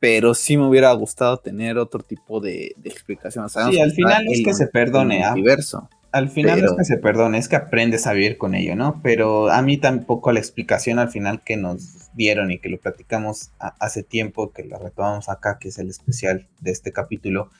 [0.00, 3.50] pero sí me hubiera gustado tener otro tipo de, explicación.
[3.50, 5.22] sí, al final es que se perdone.
[5.22, 5.32] ¿ah?
[5.32, 8.76] Universo al final no es que se perdone, es que aprendes a vivir con ello,
[8.76, 9.00] ¿no?
[9.02, 13.50] Pero a mí tampoco la explicación al final que nos dieron y que lo platicamos
[13.58, 17.50] hace tiempo, que lo retomamos acá, que es el especial de este capítulo,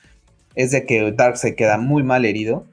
[0.55, 2.65] es de que Dark se queda muy mal herido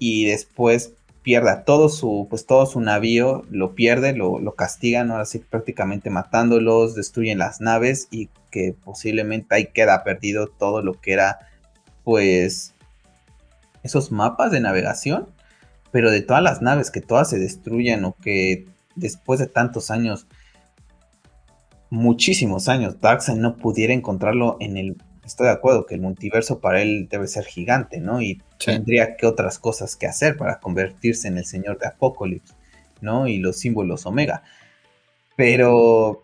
[0.00, 5.24] y después pierde todo su, pues todo su navío, lo pierde, lo, lo castigan, ahora
[5.24, 11.12] sí prácticamente matándolos, destruyen las naves y que posiblemente ahí queda perdido todo lo que
[11.12, 11.38] era,
[12.02, 12.74] pues,
[13.88, 15.28] esos mapas de navegación,
[15.90, 20.26] pero de todas las naves que todas se destruyan o que después de tantos años,
[21.90, 24.96] muchísimos años, Darkseid no pudiera encontrarlo en el...
[25.24, 28.22] Estoy de acuerdo que el multiverso para él debe ser gigante, ¿no?
[28.22, 32.56] Y tendría que otras cosas que hacer para convertirse en el señor de Apocalipsis,
[33.02, 33.26] ¿no?
[33.26, 34.42] Y los símbolos Omega.
[35.36, 36.22] Pero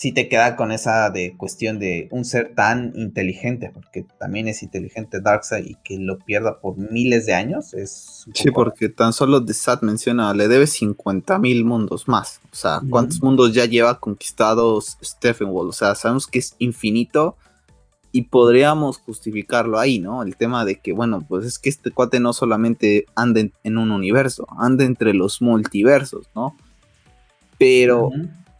[0.00, 4.62] si te queda con esa de cuestión de un ser tan inteligente, porque también es
[4.62, 8.24] inteligente Darkseid y que lo pierda por miles de años, es...
[8.32, 12.40] Sí, porque tan solo The Sat menciona, le debe 50 mil mundos más.
[12.50, 15.68] O sea, ¿cuántos mundos ya lleva conquistados Stephen Wall?
[15.68, 17.36] O sea, sabemos que es infinito
[18.10, 20.22] y podríamos justificarlo ahí, ¿no?
[20.22, 23.90] El tema de que, bueno, pues es que este cuate no solamente anda en, un
[23.90, 26.56] universo, anda entre los multiversos, ¿no?
[27.58, 28.10] Pero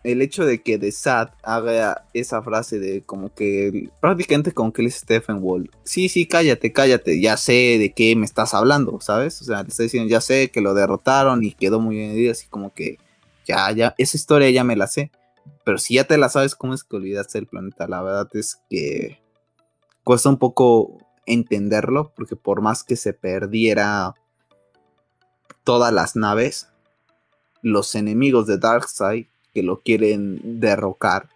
[0.03, 4.83] el hecho de que The Sad haga esa frase de como que prácticamente como que
[4.83, 5.71] él es Stephen Wall.
[5.85, 9.41] Sí, sí, cállate, cállate, ya sé de qué me estás hablando, ¿sabes?
[9.43, 12.47] O sea, le está diciendo, ya sé que lo derrotaron y quedó muy bien así
[12.49, 12.99] como que
[13.47, 15.11] ya, ya, esa historia ya me la sé.
[15.65, 17.87] Pero si ya te la sabes, ¿cómo es que olvidaste el planeta?
[17.87, 19.21] La verdad es que
[20.05, 24.15] cuesta un poco entenderlo, porque por más que se perdiera
[25.65, 26.69] todas las naves,
[27.63, 31.29] los enemigos de Darkseid que lo quieren derrocar,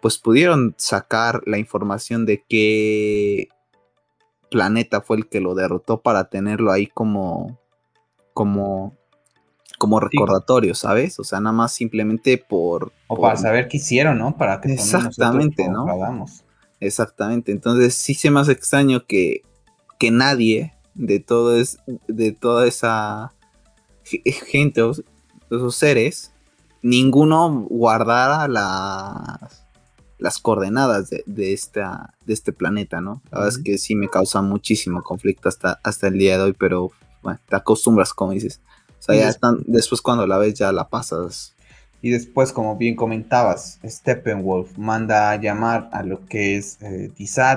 [0.00, 3.48] pues pudieron sacar la información de qué
[4.50, 7.58] planeta fue el que lo derrotó para tenerlo ahí como
[8.34, 8.96] como
[9.78, 11.18] como recordatorio, ¿sabes?
[11.18, 14.36] O sea, nada más simplemente por o para saber qué hicieron, ¿no?
[14.36, 15.86] Para que exactamente, ¿no?
[16.80, 17.50] Exactamente.
[17.50, 19.42] Entonces sí se me hace extraño que
[19.98, 23.32] que nadie de todo es de toda esa
[24.04, 24.82] gente,
[25.50, 26.33] esos seres
[26.84, 29.64] ninguno guardara las,
[30.18, 33.22] las coordenadas de, esta, de este planeta, ¿no?
[33.32, 36.52] La verdad es que sí me causa muchísimo conflicto hasta, hasta el día de hoy,
[36.52, 36.92] pero
[37.22, 38.60] bueno, te acostumbras, como dices.
[38.98, 41.54] O sea, ya están, después cuando la ves ya la pasas.
[42.02, 47.10] Y después, como bien comentabas, Steppenwolf manda a llamar a lo que es eh,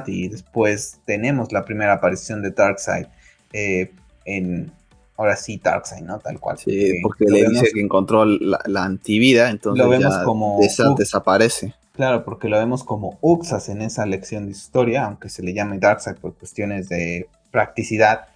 [0.07, 3.07] y después tenemos la primera aparición de Darkseid
[3.51, 3.91] eh,
[4.23, 4.71] en,
[5.17, 6.19] ahora sí Darkseid, ¿no?
[6.19, 6.58] Tal cual.
[6.58, 10.60] Sí, porque, le dice que encontró la, antivida, entonces lo vemos como
[10.97, 11.73] desaparece.
[11.93, 15.80] Claro, porque lo vemos como Uxas en esa lección de historia, aunque se le llame
[15.80, 18.27] Darkseid por cuestiones de practicidad,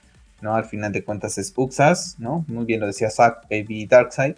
[0.42, 0.56] ¿no?
[0.56, 2.44] Al final de cuentas es Uxas, ¿no?
[2.48, 4.34] Muy bien lo decía Zack, Baby Darkseid,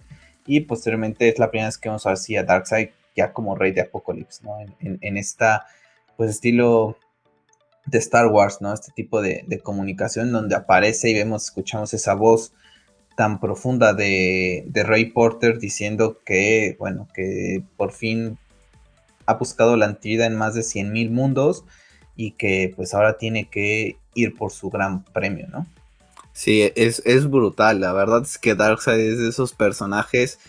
[0.45, 3.71] y posteriormente es la primera vez que vamos a ver a Darkseid ya como rey
[3.71, 4.59] de Apocalipsis, ¿no?
[4.59, 5.65] En, en esta,
[6.17, 6.97] pues estilo
[7.85, 8.73] de Star Wars, ¿no?
[8.73, 12.53] Este tipo de, comunicación donde aparece y vemos, escuchamos esa voz
[13.15, 18.37] tan profunda de, de Ray Porter diciendo que, bueno, que por fin
[19.25, 21.63] ha buscado la antigüedad en más de 100.000 mundos
[22.15, 25.65] y que pues ahora tiene que ir por su gran premio, ¿no?
[26.31, 30.39] Sí, es, brutal, la verdad es que Darkseid es de esos personajes...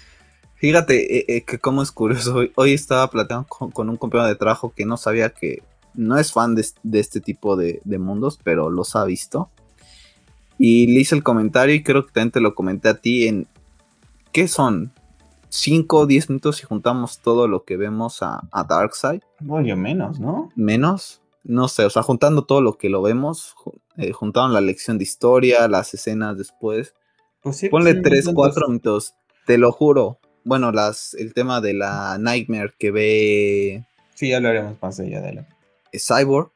[0.57, 4.73] Fíjate eh, eh, que como es curioso, hoy, estaba platicando con un compañero de trabajo
[4.75, 5.63] que no sabía que
[5.95, 6.67] no es fan de,
[6.99, 9.51] este tipo de, mundos, pero los ha visto.
[10.59, 13.47] Y le hice el comentario y creo que también te lo comenté a ti en...
[14.33, 14.93] ¿Qué son?
[15.51, 19.21] ¿5 o 10 minutos si juntamos todo lo que vemos a, Darkseid?
[19.49, 20.51] Oye, menos, ¿no?
[20.57, 21.21] Menos.
[21.45, 23.55] No sé, o sea, juntando todo lo que lo vemos,
[23.99, 26.95] eh, juntaron la lección de historia, las escenas después.
[27.43, 29.15] Pues sí, Ponle 3, 4 minutos,
[29.47, 30.19] te lo juro.
[30.45, 33.85] Bueno, las, el tema de la Nightmare que ve...
[34.15, 35.54] Sí, ya hablaremos más allá de la
[35.99, 36.51] Cyborg.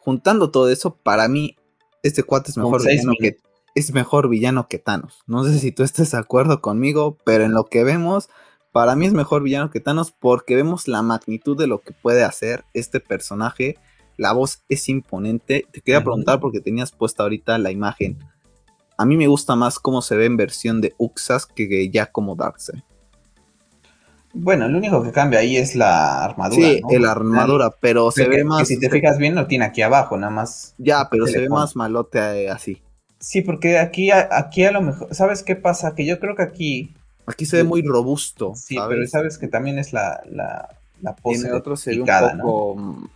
[0.00, 1.56] Juntando todo eso, para mí,
[2.02, 3.36] este cuate es mejor villano que,
[3.74, 5.22] es mejor villano que Thanos.
[5.26, 8.28] No sé si tú estés de acuerdo conmigo, pero en lo que vemos,
[8.72, 12.24] para mí es mejor villano que Thanos porque vemos la magnitud de lo que puede
[12.24, 13.76] hacer este personaje.
[14.16, 15.66] La voz es imponente.
[15.72, 18.18] Te quería preguntar porque tenías puesta ahorita la imagen.
[18.96, 22.36] A mí me gusta más cómo se ve en versión de Uxas que ya como
[22.36, 22.82] Darkseid.
[24.34, 26.66] Bueno, lo único que cambia ahí es la armadura.
[26.66, 28.66] Sí, la armadura, pero se ve más.
[28.66, 30.74] si te fijas bien, lo tiene aquí abajo, nada más.
[30.76, 32.82] Ya, pero se ve más malote eh, así.
[33.20, 35.14] Sí, porque aquí, aquí a lo mejor.
[35.14, 35.94] ¿Sabes qué pasa?
[35.94, 36.94] Que yo creo que aquí.
[37.26, 38.52] Aquí se ve muy robusto.
[38.56, 40.68] Sí, pero sabes que también es la, la,
[41.00, 41.46] la pose.
[41.46, 42.74] En otro se ve un poco.
[42.76, 43.06] Mm,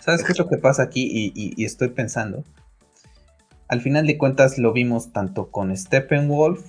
[0.00, 1.32] ¿Sabes qué es lo que pasa aquí?
[1.34, 2.42] Y, estoy pensando.
[3.68, 6.64] Al final de cuentas lo vimos tanto con Steppenwolf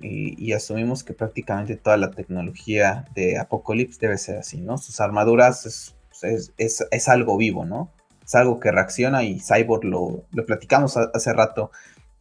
[0.00, 4.78] y, asumimos que prácticamente toda la tecnología de Apocalypse debe ser así, ¿no?
[4.78, 7.90] Sus armaduras es, es, algo vivo, ¿no?
[8.24, 11.70] Es algo que reacciona y Cyborg lo, lo platicamos hace rato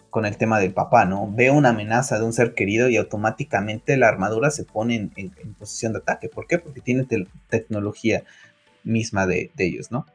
[0.09, 1.31] con el tema del papá, ¿no?
[1.31, 5.93] Ve una amenaza de un ser querido y automáticamente la armadura se pone en, posición
[5.93, 6.29] de ataque.
[6.29, 6.57] ¿Por qué?
[6.57, 7.05] Porque tiene
[7.49, 8.23] tecnología
[8.83, 10.05] misma de, de, ellos, ¿no?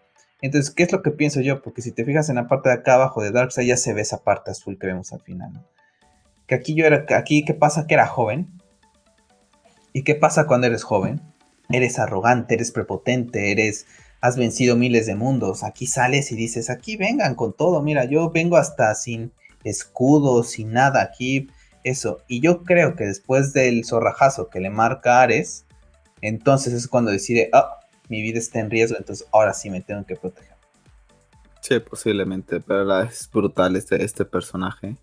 [0.40, 1.62] Entonces, ¿qué es lo que pienso yo?
[1.62, 4.00] Porque si te fijas en la parte de acá abajo de Darkseid ya se ve
[4.00, 5.64] esa parte azul que vemos al final, ¿no?
[6.46, 8.48] Que aquí yo era, aquí qué pasa que era joven.
[9.92, 11.20] ¿Y qué pasa cuando eres joven?
[11.70, 13.86] Eres arrogante, eres prepotente, eres
[14.24, 15.62] has vencido miles de mundos.
[15.62, 17.82] Aquí sales y dices, aquí vengan con todo.
[17.82, 19.32] Mira, yo vengo hasta sin
[19.64, 21.48] escudo, sin nada aquí,
[21.82, 22.22] eso.
[22.26, 25.66] Y yo creo que después del zorrajazo que le marca Ares,
[26.22, 30.06] entonces es cuando decide, ah, mi vida está en riesgo, entonces ahora sí me tengo
[30.06, 30.56] que proteger.
[31.60, 34.96] Sí, posiblemente, pero es brutal este, este personaje.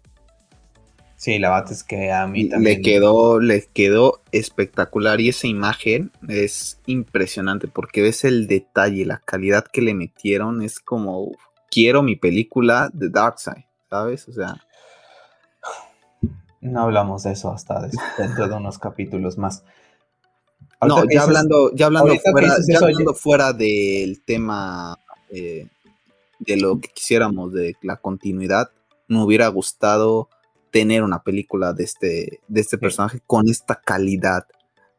[1.21, 2.77] Sí, la bata es que a mí también.
[2.77, 9.21] Le quedó, le quedó espectacular y esa imagen es impresionante porque ves el detalle, la
[9.23, 10.63] calidad que le metieron.
[10.63, 11.33] Es como,
[11.69, 14.27] quiero mi película de Darkseid, ¿sabes?
[14.29, 14.65] O sea.
[16.59, 19.63] No hablamos de eso hasta dentro de unos capítulos más.
[20.81, 24.97] no, ya hablando, ya hablando, fuera, ya hablando fuera del tema
[25.29, 25.67] eh,
[26.39, 28.71] de lo que quisiéramos, de la continuidad,
[29.07, 30.27] me hubiera gustado
[30.71, 34.47] tener una película de este, de este personaje con esta calidad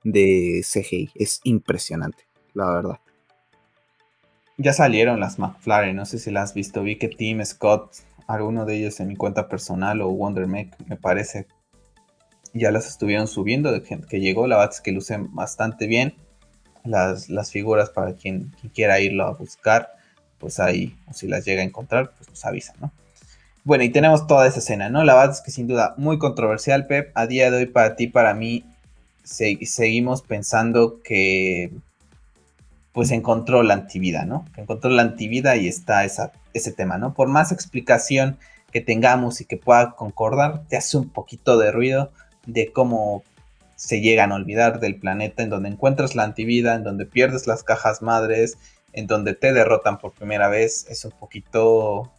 [0.04, 1.10] de CGI.
[1.14, 2.98] Es impresionante, la verdad.
[4.58, 6.82] Ya salieron las McFlurry, no sé si las has visto.
[6.82, 11.46] Vi que Tim Scott, alguno de ellos en mi cuenta personal o Wonder me parece,
[12.54, 14.46] ya las estuvieron subiendo de gente que llegó.
[14.46, 16.14] La verdad es que lucen bastante bien.
[16.84, 19.90] Las, las figuras para quien, quien, quiera irlo a buscar,
[20.38, 22.92] pues ahí, o si las llega a encontrar, pues nos avisan, ¿no?
[23.64, 25.04] Bueno, y tenemos toda esa escena, ¿no?
[25.04, 27.12] La verdad es que sin duda muy controversial, Pep.
[27.14, 28.64] A día de hoy, para ti, para mí,
[29.22, 31.70] seguimos pensando que
[32.92, 34.44] pues encontró la antivida, ¿no?
[34.54, 37.14] Que encontró la antivida y está ese tema, ¿no?
[37.14, 38.36] Por más explicación
[38.72, 42.10] que tengamos y que pueda concordar, te hace un poquito de ruido
[42.46, 43.22] de cómo
[43.76, 47.62] se llegan a olvidar del planeta en donde encuentras la antivida, en donde pierdes las
[47.62, 48.58] cajas madres,
[48.92, 50.86] en donde te derrotan por primera vez.
[50.90, 52.10] Es un poquito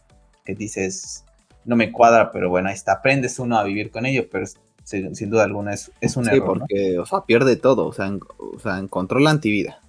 [0.44, 1.24] que dices,
[1.64, 4.46] no me cuadra, pero bueno, ahí está, aprendes uno a vivir con ello, pero
[4.84, 8.58] sin, duda alguna es, es un sí, porque, o sea, pierde todo, o sea, o
[8.58, 9.80] sea, encontró la antivida.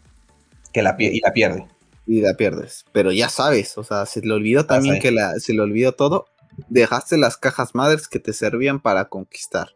[0.72, 1.68] Que la, y la pierde.
[2.08, 5.54] Y la pierdes, pero ya sabes, o sea, se le olvidó también que la, se
[5.54, 6.28] le olvidó todo,
[6.70, 9.70] dejaste las cajas madres que te servían para conquistar.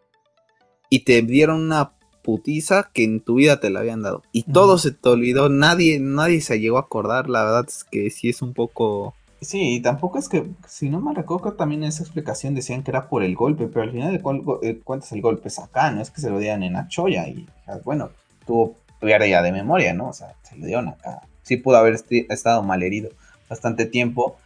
[0.91, 4.23] Y te dieron una putiza que en tu vida te la habían dado.
[4.31, 8.09] Y todo se te olvidó, nadie, nadie se llegó a acordar, la verdad es que
[8.12, 12.04] sí es un poco Sí, y tampoco es que, si no me recuerdo, también esa
[12.04, 14.21] explicación decían que era por el golpe, pero al final de
[14.63, 17.47] eh, cuentas el golpe es acá, no es que se lo dieran en Achoya, y
[17.86, 18.10] bueno,
[18.45, 20.10] tuvo pérdida de memoria, ¿no?
[20.10, 21.21] O sea, se lo dieron acá.
[21.43, 23.12] Sí pudo haber estado mal herido
[23.49, 24.38] bastante tiempo,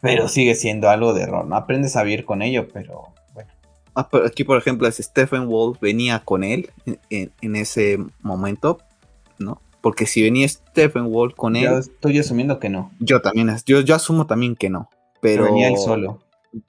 [0.00, 1.56] pero sigue siendo algo de error, ¿no?
[1.56, 3.50] Aprendes a vivir con ello, pero bueno.
[3.96, 6.70] Ah, aquí, por ejemplo, es Stephen Wolf venía con él
[7.10, 8.78] en ese momento,
[9.40, 9.60] ¿no?
[9.86, 11.62] Porque si venía Stephen Wolf con él.
[11.62, 12.90] Yo estoy asumiendo que no.
[12.98, 14.90] Yo también, yo, yo asumo también que no.
[15.20, 15.44] Pero.
[15.44, 16.18] venía él solo.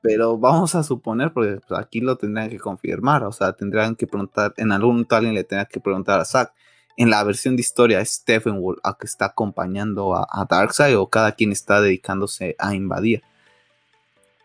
[0.01, 3.23] Pero vamos a suponer, porque pues, aquí lo tendrían que confirmar.
[3.23, 4.53] O sea, tendrían que preguntar.
[4.57, 6.53] En algún talent le tendrían que preguntar a Zack.
[6.95, 11.09] En la versión de historia, ¿es Stephen Wolf a que está acompañando a, Darkseid o
[11.09, 13.23] cada quien está dedicándose a invadir?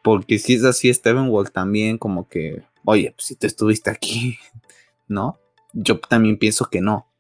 [0.02, 4.38] Porque si es así, Stephen Wolf también, como que, oye, pues si tú estuviste aquí,
[5.08, 5.38] ¿no?
[5.74, 7.11] Yo también pienso que no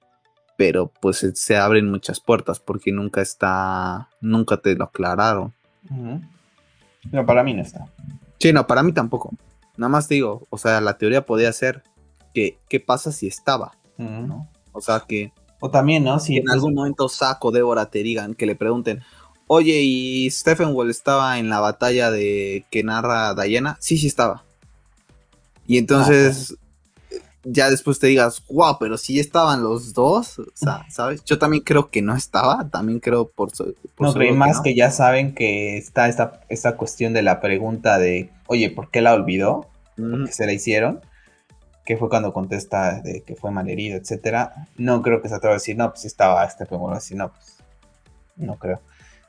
[0.62, 5.52] pero pues se abren muchas puertas porque nunca está, nunca te lo aclararon.
[7.10, 7.88] No, para mí no está.
[8.38, 9.32] Sí, no, para mí tampoco.
[9.76, 11.82] Nada más digo, o sea, la teoría podría ser
[12.32, 13.72] que, ¿qué pasa si estaba?
[14.70, 15.32] O sea, que...
[15.58, 16.20] O también, ¿no?
[16.20, 19.02] Si en algún momento Saco, Débora te digan, que le pregunten,
[19.48, 23.78] Oye, ¿y Stephen Wall estaba en la batalla de que narra Diana?
[23.80, 24.44] Sí, sí estaba.
[25.66, 26.56] Y entonces,
[27.44, 31.24] ya después te digas, wow, pero sí estaban los dos, o sea, ¿sabes?
[31.24, 33.50] Yo también creo que no estaba, también creo por...
[33.98, 38.30] no, pero más que, ya saben que está esta, esta cuestión de la pregunta de,
[38.46, 39.68] oye, ¿por qué la olvidó?
[39.96, 41.00] ¿Por qué se la hicieron?
[41.84, 44.68] Que fue cuando contesta de que fue malherido, etcétera.
[44.76, 47.56] No creo que se atreva a decir, no, pues estaba este pero así, no, pues
[48.36, 48.80] no creo.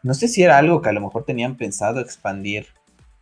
[0.04, 2.68] No sé si era algo que a lo mejor tenían pensado expandir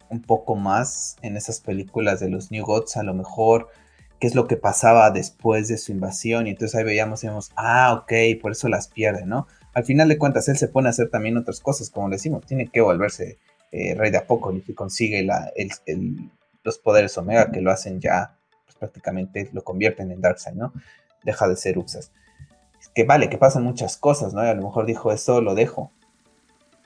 [0.10, 3.70] un poco más en esas películas de los New Gods, a lo mejor
[4.22, 6.46] qué es lo que pasaba después de su invasión.
[6.46, 9.48] Y entonces ahí veíamos decíamos, ah, ok, por eso las pierde, ¿no?
[9.74, 12.46] Al final de cuentas, él se pone a hacer también otras cosas, como le decimos,
[12.46, 13.40] tiene que volverse
[13.72, 15.28] eh, rey de Apocalipsis y consigue
[16.64, 20.72] los poderes Omega que lo hacen ya, pues, prácticamente lo convierten en Darkseid, ¿no?
[21.24, 22.12] Deja de ser Uxas.
[22.94, 24.46] Que vale, que pasan muchas cosas, ¿no?
[24.46, 25.92] Y a lo mejor dijo, eso lo dejo.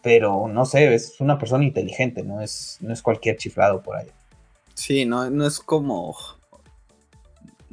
[0.01, 4.07] Pero no sé, es una persona inteligente, no es, no es cualquier chiflado por ahí.
[4.73, 6.15] Sí, no, no es como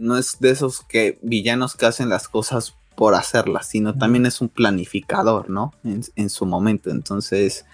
[0.02, 4.40] no es de esos que villanos que hacen las cosas por hacerlas, sino también es
[4.40, 5.72] un planificador, ¿no?
[5.84, 6.90] En, su momento.
[6.90, 7.64] Entonces,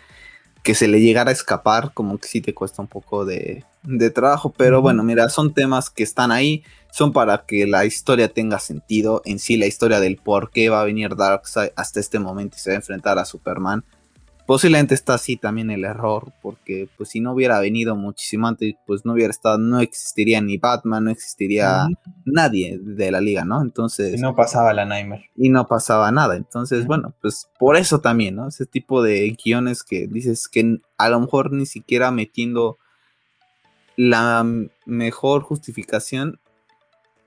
[0.63, 3.65] que se le llegara a escapar, como que sí te cuesta un poco de,
[4.15, 4.53] trabajo.
[4.57, 6.63] Pero bueno, mira, son temas que están ahí,
[6.93, 9.23] son para que la historia tenga sentido.
[9.25, 12.61] En sí, la historia del por qué va a venir Darkseid hasta este momento y
[12.61, 13.85] se va a enfrentar a Superman
[14.49, 19.05] Posiblemente está así también el error, porque pues si no hubiera venido muchísimo antes, pues
[19.05, 21.87] no hubiera estado, no existiría ni Batman, no existiría
[22.25, 23.61] nadie de la liga, ¿no?
[23.61, 24.15] Entonces...
[24.15, 25.29] Y no pasaba la Nightmare.
[25.37, 26.35] Y no pasaba nada.
[26.35, 28.49] Entonces, bueno, pues por eso también, ¿no?
[28.49, 32.79] Ese tipo de guiones que dices que a lo mejor ni siquiera metiendo
[33.97, 34.47] la
[34.87, 36.41] mejor justificación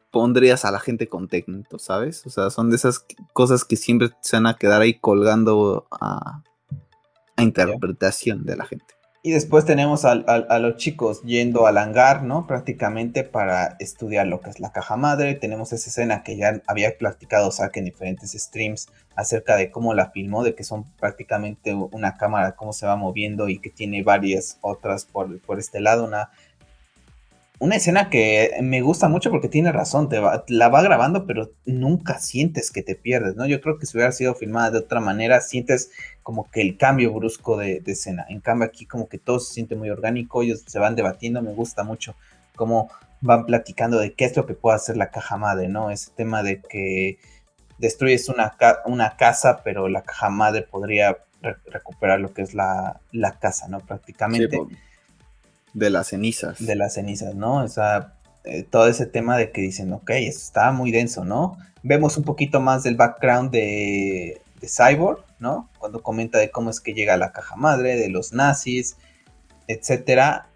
[0.09, 2.25] pondrías a la gente contento, ¿sabes?
[2.25, 6.41] O sea, son de esas cosas que siempre se van a quedar ahí colgando a,
[7.41, 8.93] interpretación de la gente.
[9.23, 12.47] Y después tenemos a, los chicos yendo al hangar, ¿no?
[12.47, 15.35] Prácticamente para estudiar lo que es la caja madre.
[15.35, 20.09] Tenemos esa escena que ya había platicado Zack en diferentes streams acerca de cómo la
[20.09, 24.57] filmó, de que son prácticamente una cámara, cómo se va moviendo y que tiene varias
[24.61, 26.31] otras por, por este lado, una
[27.61, 32.17] una escena que me gusta mucho porque tiene razón, te la va grabando, pero nunca
[32.17, 33.45] sientes que te pierdes, ¿no?
[33.45, 35.91] Yo creo que si hubiera sido filmada de otra manera, sientes
[36.23, 38.25] como que el cambio brusco de, escena.
[38.29, 41.53] En cambio, aquí como que todo se siente muy orgánico, ellos se van debatiendo, me
[41.53, 42.15] gusta mucho
[42.55, 42.89] cómo
[43.21, 45.91] van platicando de qué es lo que puede hacer la caja madre, ¿no?
[45.91, 47.19] Ese tema de que
[47.77, 48.55] destruyes una,
[48.85, 51.15] una casa, pero la caja madre podría
[51.67, 52.99] recuperar lo que es la,
[53.39, 53.81] casa, ¿no?
[53.81, 54.59] Prácticamente.
[55.73, 56.65] De las cenizas.
[56.65, 57.63] De las cenizas, ¿no?
[57.63, 58.13] O sea,
[58.43, 61.57] eh, todo ese tema de que dicen, ok, está muy denso, ¿no?
[61.83, 65.69] Vemos un poquito más del background de, de Cyborg, ¿no?
[65.79, 68.97] Cuando comenta de cómo es que llega a la caja madre, de los nazis,
[69.67, 70.47] etcétera.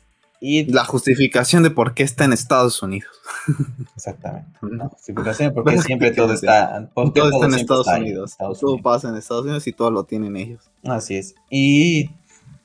[0.42, 3.12] Y la justificación de por qué está en Estados Unidos.
[3.96, 4.50] Exactamente.
[4.62, 8.36] La justificación de por qué siempre todo está, todo, está en Estados Unidos.
[8.38, 10.70] Todo pasa en Estados Unidos y todo lo tienen ellos.
[10.84, 11.36] Así es.
[11.50, 12.12] Y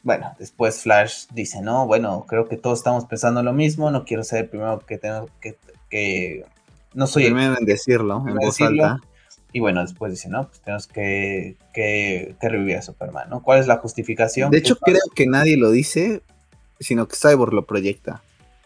[0.03, 4.25] bueno, después Flash dice, no, bueno, creo que todos estamos pensando lo mismo, no quiero
[4.25, 5.57] ser el primero que tengo que,
[5.91, 6.45] que
[6.95, 8.99] no soy el primero en decirlo, en voz alta.
[9.53, 13.43] Y bueno, después dice, no, pues tenemos que, que, revivir a Superman, ¿no?
[13.43, 14.51] ¿Cuál es la justificación?
[14.51, 16.23] De hecho, creo que nadie lo dice,
[16.79, 18.23] sino que Cyborg lo proyecta.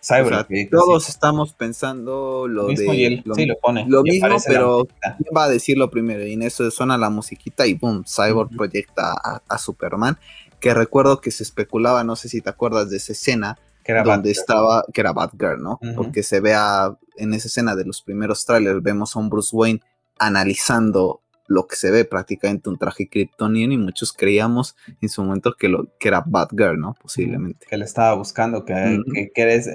[0.07, 2.85] Cyborg todos estamos pensando lo, de
[3.25, 6.27] lo, sí, lo, pone, lo mismo, pero ¿quién va a decirlo primero?
[6.27, 9.15] Y en eso suena la musiquita y boom, Cyborg proyecta
[9.49, 10.19] a Superman
[10.65, 14.03] que recuerdo que se especulaba, no sé si te acuerdas de esa escena, que era
[14.03, 15.79] donde estaba, que era Batgirl, ¿no?
[15.95, 19.83] Porque se vea en esa escena de los primeros trailers, vemos a un Bruce Wayne
[20.19, 25.53] analizando lo que se ve prácticamente un traje kryptoniano y muchos creíamos en su momento
[25.53, 26.95] que, lo, que era Batgirl, ¿no?
[26.95, 27.67] Posiblemente.
[27.69, 29.03] Que le estaba buscando, que,
[29.35, 29.75] que,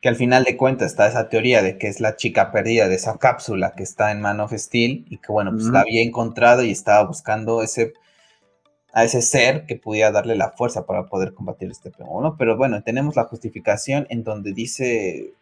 [0.00, 2.94] que, al final de cuentas está esa teoría de que es la chica perdida de
[2.94, 6.62] esa cápsula que está en Man of Steel y que bueno, pues la había encontrado
[6.62, 7.92] y estaba buscando ese
[8.92, 12.36] a ese ser que pudiera darle la fuerza para poder combatir este ¿no?
[12.38, 15.34] Pero bueno, tenemos la justificación en donde dice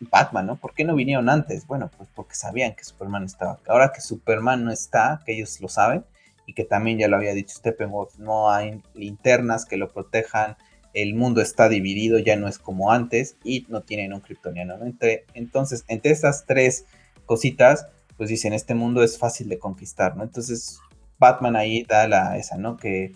[0.00, 0.56] Batman, ¿no?
[0.56, 1.66] ¿Por qué no vinieron antes?
[1.66, 3.58] Bueno, pues porque sabían que Superman estaba.
[3.68, 6.04] Ahora que Superman no está, que ellos lo saben,
[6.46, 10.56] y que también ya lo había dicho Steppenwolf, no hay linternas que lo protejan,
[10.94, 14.86] el mundo está dividido, ya no es como antes, y no tienen un kryptoniano, ¿no?
[14.86, 16.86] Entre, entonces, entre estas tres
[17.26, 20.22] cositas, pues dicen, este mundo es fácil de conquistar, ¿no?
[20.22, 20.80] Entonces,
[21.18, 22.76] Batman ahí da la esa, ¿no?
[22.76, 23.12] Que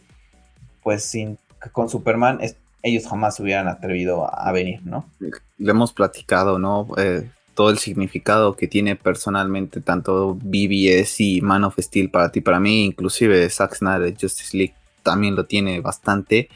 [0.82, 1.38] pues sin
[1.72, 2.40] con Superman
[2.82, 5.08] ellos jamás se hubieran atrevido a, venir, ¿no?
[5.20, 6.88] Le hemos platicado, ¿no?
[6.96, 12.40] Eh, todo el significado que tiene personalmente tanto BBS y Man of Steel para ti,
[12.40, 14.74] para mí, inclusive Zack Snyder Justice League.
[15.04, 16.48] también lo tiene bastante.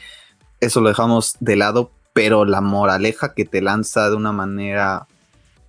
[0.60, 5.06] Eso lo dejamos de lado, pero la moraleja que te lanza de una manera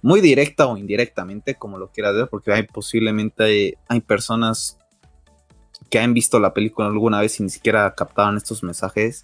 [0.02, 4.77] muy directa o indirectamente, como lo quieras ver, porque hay posiblemente hay, personas
[5.90, 9.24] que han visto la película alguna vez y ni siquiera captaron estos mensajes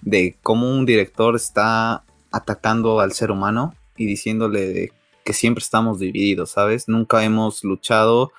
[0.00, 4.92] de cómo un director está atacando al ser humano y diciéndole
[5.24, 6.88] que siempre estamos divididos, ¿sabes?
[6.88, 8.32] Nunca hemos luchado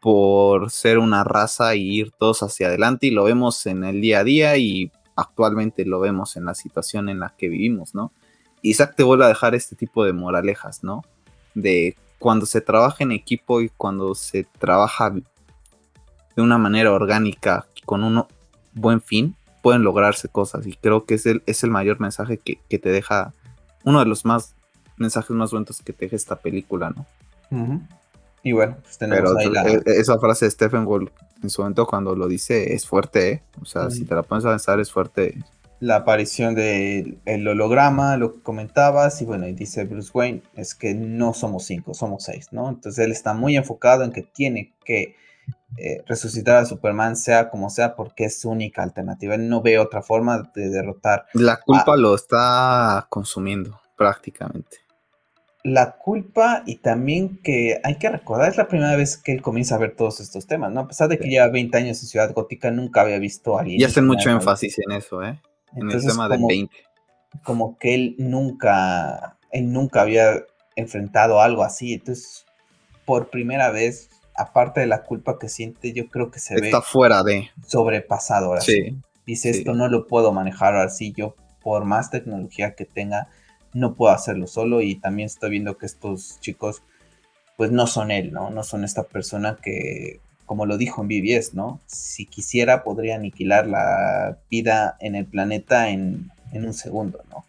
[0.00, 4.20] por ser una raza y ir todos hacia adelante y lo vemos en el día
[4.20, 8.12] a día y actualmente lo vemos en la situación en la que vivimos, ¿no?
[8.62, 11.02] Isaac te vuelve a dejar este tipo de moralejas, ¿no?
[11.54, 15.14] De cuando se trabaja en equipo y cuando se trabaja
[16.36, 18.24] de una manera orgánica con un
[18.74, 22.58] buen fin, pueden lograrse cosas y creo que es el, es el mayor mensaje que,
[22.68, 23.32] que te deja,
[23.84, 24.54] uno de los más
[24.96, 27.06] mensajes más buenos que te deja esta película, ¿no?
[28.42, 29.68] Y bueno, pues tenemos ahí la...
[29.68, 31.10] E, e, esa frase de Stephen Wolf
[31.42, 33.42] en su momento cuando lo dice es fuerte, ¿eh?
[33.60, 35.36] O sea, si te la pones a pensar es fuerte.
[35.80, 37.18] La aparición del
[37.48, 41.92] holograma, lo que comentabas, y bueno, y dice Bruce Wayne, es que no somos cinco,
[41.92, 42.68] somos seis, ¿no?
[42.68, 45.16] Entonces él está muy enfocado en que tiene que
[45.76, 49.34] eh, resucitar a Superman, sea como sea, porque es su única alternativa.
[49.34, 51.26] Él no ve otra forma de derrotar.
[51.34, 54.86] La culpa lo está consumiendo, prácticamente
[55.66, 59.74] la culpa y también que hay que recordar, es la primera vez que él comienza
[59.74, 60.80] a ver todos estos temas, ¿no?
[60.80, 63.80] A pesar de que lleva 20 años en Ciudad Gótica, nunca había visto a alguien.
[63.80, 65.40] Y hacen mucho énfasis en eso, ¿eh?
[65.74, 66.72] En el tema de 20.
[67.42, 70.44] Como que él nunca, él nunca había
[70.76, 71.94] enfrentado algo así.
[71.94, 72.46] Entonces,
[73.04, 76.66] por primera vez, aparte de la culpa que siente, yo creo que se ve.
[76.66, 77.50] Está fuera de.
[77.66, 78.96] Sobrepasado ahora sí.
[79.26, 81.12] Dice, esto no lo puedo manejar así.
[81.16, 83.28] Yo, por más tecnología que tenga,
[83.72, 86.82] no puedo hacerlo solo y también estoy viendo que estos chicos
[87.56, 88.50] pues no son él, ¿no?
[88.50, 91.80] No son esta persona que, como lo dijo en BBS, ¿no?
[91.86, 97.44] Si quisiera podría aniquilar la vida en el planeta en, un segundo, ¿no?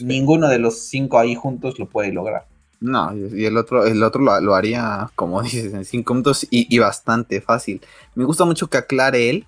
[0.00, 2.46] Ninguno de los cinco ahí juntos lo puede lograr.
[2.80, 7.40] No, y el otro, el otro lo, haría, como dices, en cinco minutos y, bastante
[7.40, 7.80] fácil.
[8.14, 9.46] Me gusta mucho que aclare él,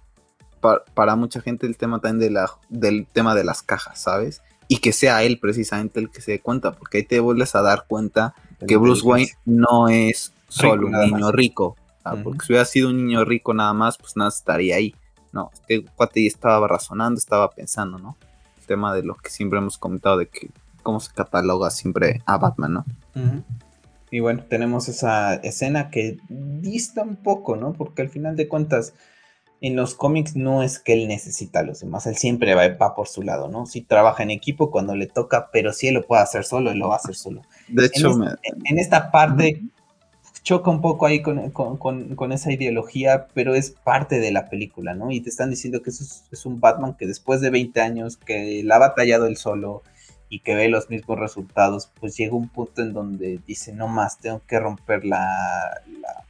[0.94, 4.42] para, mucha gente, el tema también de la, del tema de las cajas, ¿sabes?
[4.72, 7.60] y que sea él precisamente el que se dé cuenta, porque ahí te vuelves a
[7.60, 8.36] dar cuenta
[8.68, 11.76] que Bruce Wayne no es solo un niño rico,
[12.22, 14.94] porque si hubiera sido un niño rico nada más, pues nada estaría ahí.
[15.32, 18.16] No, este cuate estaba razonando, estaba pensando, ¿no?
[18.60, 20.50] El tema de lo que siempre hemos comentado de que
[20.90, 22.84] cómo se cataloga siempre a Batman, ¿no?
[24.10, 27.74] Y bueno, tenemos esa escena que dista un poco, ¿no?
[27.74, 28.92] Porque al final de cuentas,
[29.60, 33.06] en los cómics no es que él necesita a los demás, él siempre va, por
[33.06, 33.66] su lado, ¿no?
[33.66, 36.78] Sí trabaja en equipo cuando le toca, pero si él lo puede hacer solo, él
[36.78, 37.42] lo va a hacer solo.
[37.68, 38.10] De hecho,
[38.42, 39.62] en, esta parte
[40.42, 45.12] choca un poco ahí con, esa ideología, pero es parte de la película, ¿no?
[45.12, 48.62] Y te están diciendo que eso es, un Batman que después de 20 años, que
[48.64, 49.84] la ha batallado él solo
[50.30, 54.18] y que ve los mismos resultados, pues llega un punto en donde dice, no más,
[54.18, 56.24] tengo que romper la, la,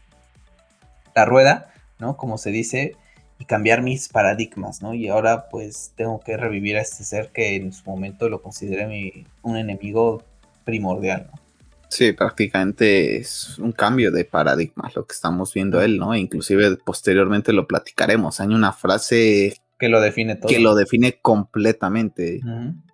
[1.15, 2.17] la rueda, ¿no?
[2.17, 2.97] Como se dice,
[3.39, 4.95] y cambiar mis paradigmas, ¿no?
[4.95, 9.25] Y ahora pues tengo que revivir a este ser que en su momento lo consideré
[9.43, 10.25] un enemigo
[10.65, 11.41] primordial, ¿no?
[11.89, 16.15] Sí, prácticamente es un cambio de paradigmas lo que estamos viendo él, ¿no?
[16.15, 18.41] Inclusive posteriormente lo platicaremos.
[18.41, 20.49] Hay una frase que lo define todo.
[20.49, 22.41] Que lo define completamente.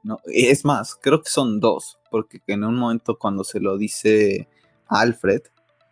[0.07, 0.21] ¿No?
[0.27, 4.49] Es más, creo que son dos, porque en un momento cuando se lo dice
[4.89, 5.43] a Alfred.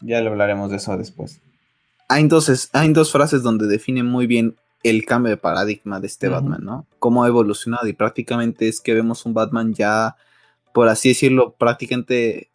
[0.00, 1.40] Ya le hablaremos de eso después
[2.08, 6.28] hay dos, hay dos frases donde define muy bien el cambio de paradigma de este
[6.28, 6.86] Batman, ¿no?
[6.98, 10.16] Cómo ha evolucionado y prácticamente es que vemos un Batman ya,
[10.72, 12.50] por así decirlo, prácticamente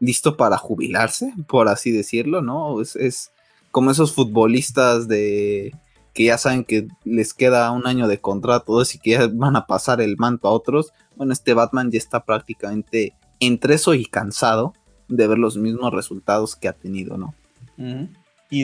[0.00, 2.80] listo para jubilarse, por así decirlo, ¿no?
[2.80, 3.30] Es,
[3.70, 5.74] como esos futbolistas de
[6.16, 9.66] que ya saben que les queda un año de contrato y que ya van a
[9.66, 10.94] pasar el manto a otros.
[11.14, 14.72] Bueno, este Batman ya está prácticamente entre eso y cansado
[15.08, 17.34] de ver los mismos resultados que ha tenido, ¿no?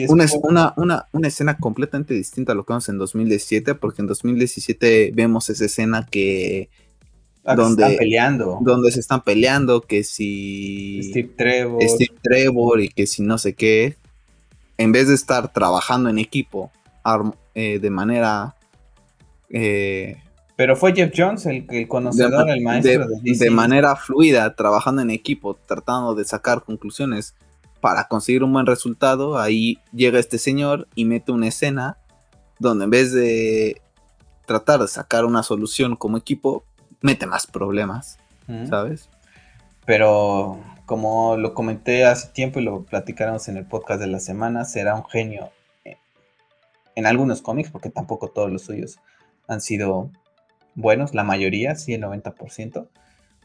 [0.09, 5.11] una, una, una, escena completamente distinta a lo que vemos en 2017, porque en 2017
[5.13, 6.69] vemos esa escena que...
[7.45, 8.59] Ah, donde, se están peleando.
[8.61, 11.03] Donde se están peleando, que si...
[11.03, 11.83] Steve Trevor.
[11.83, 13.95] Steve Trevor y que si no sé qué.
[14.79, 16.71] En vez de estar trabajando en equipo
[17.53, 18.55] eh, de manera...
[19.49, 20.17] Eh,
[20.55, 25.09] pero fue Jeff Jones el, el conocedor, el maestro de, de manera fluida, trabajando en
[25.09, 27.35] equipo, tratando de sacar conclusiones
[27.81, 31.97] para conseguir un buen resultado, ahí llega este señor y mete una escena
[32.57, 33.81] donde en vez de
[34.45, 36.63] tratar de sacar una solución como equipo,
[37.01, 38.19] mete más problemas,
[38.69, 39.09] ¿sabes?
[39.85, 44.63] Pero como lo comenté hace tiempo y lo platicaremos en el podcast de la semana,
[44.63, 45.51] será un genio
[46.95, 48.99] en algunos cómics, porque tampoco todos los suyos
[49.47, 50.11] han sido
[50.75, 52.87] buenos, la mayoría, sí, el 90%.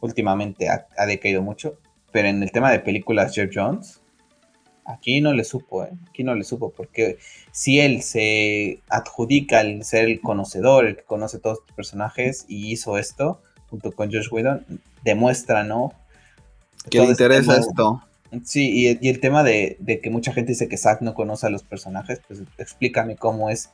[0.01, 1.79] Últimamente ha, decaído mucho,
[2.13, 4.01] pero en el tema de películas, Jeff Jones,
[4.85, 5.91] aquí no le supo, ¿eh?
[6.09, 7.19] aquí no le supo, porque
[7.51, 12.71] si él se adjudica el ser el conocedor, el que conoce todos los personajes y
[12.71, 14.65] hizo esto, junto con Josh Whedon,
[15.05, 15.93] demuestra, ¿no?
[16.89, 18.03] Que le interesa esto.
[18.45, 21.63] Sí, y, el tema de, que mucha gente dice que Zack no conoce a los
[21.63, 23.71] personajes, pues explícame cómo es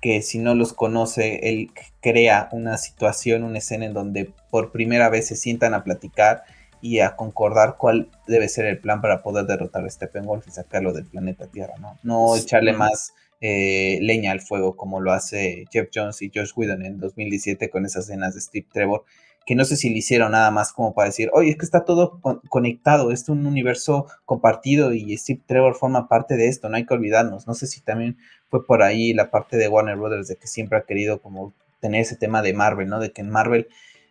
[0.00, 1.70] que si no los conoce, él
[2.00, 6.44] crea una situación, una escena en donde por primera vez se sientan a platicar
[6.80, 10.92] y a concordar cuál debe ser el plan para poder derrotar a Steppenwolf y sacarlo
[10.92, 11.98] del planeta Tierra, ¿no?
[12.02, 16.84] No echarle más eh, leña al fuego como lo hace Jeff Jones y Josh Whedon
[16.84, 19.04] en 2017 con esas escenas de Steve Trevor
[19.46, 21.84] que no sé si le hicieron nada más como para decir, oye, es que está
[21.84, 26.84] todo conectado, es un universo compartido y Steve Trevor forma parte de esto, no hay
[26.84, 27.46] que olvidarnos.
[27.46, 28.18] No sé si también
[28.50, 32.00] fue por ahí la parte de Warner Brothers de que siempre ha querido como tener
[32.00, 32.98] ese tema de Marvel, ¿no?
[32.98, 33.68] De que en Marvel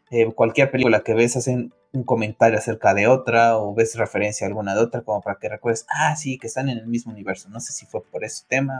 [0.10, 4.50] eh, cualquier película que ves hacen un comentario acerca de otra o ves referencia a
[4.50, 7.50] alguna de otra como para que recuerdes, ah, sí, que están en el mismo universo.
[7.50, 8.74] No sé si fue por ese tema.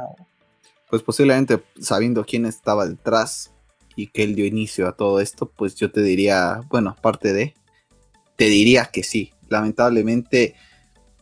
[0.90, 3.52] Pues posiblemente sabiendo quién estaba detrás,
[3.96, 7.54] y que él dio inicio a todo esto, pues yo te diría, bueno, aparte de,
[8.36, 9.32] te diría que sí.
[9.48, 10.56] Lamentablemente,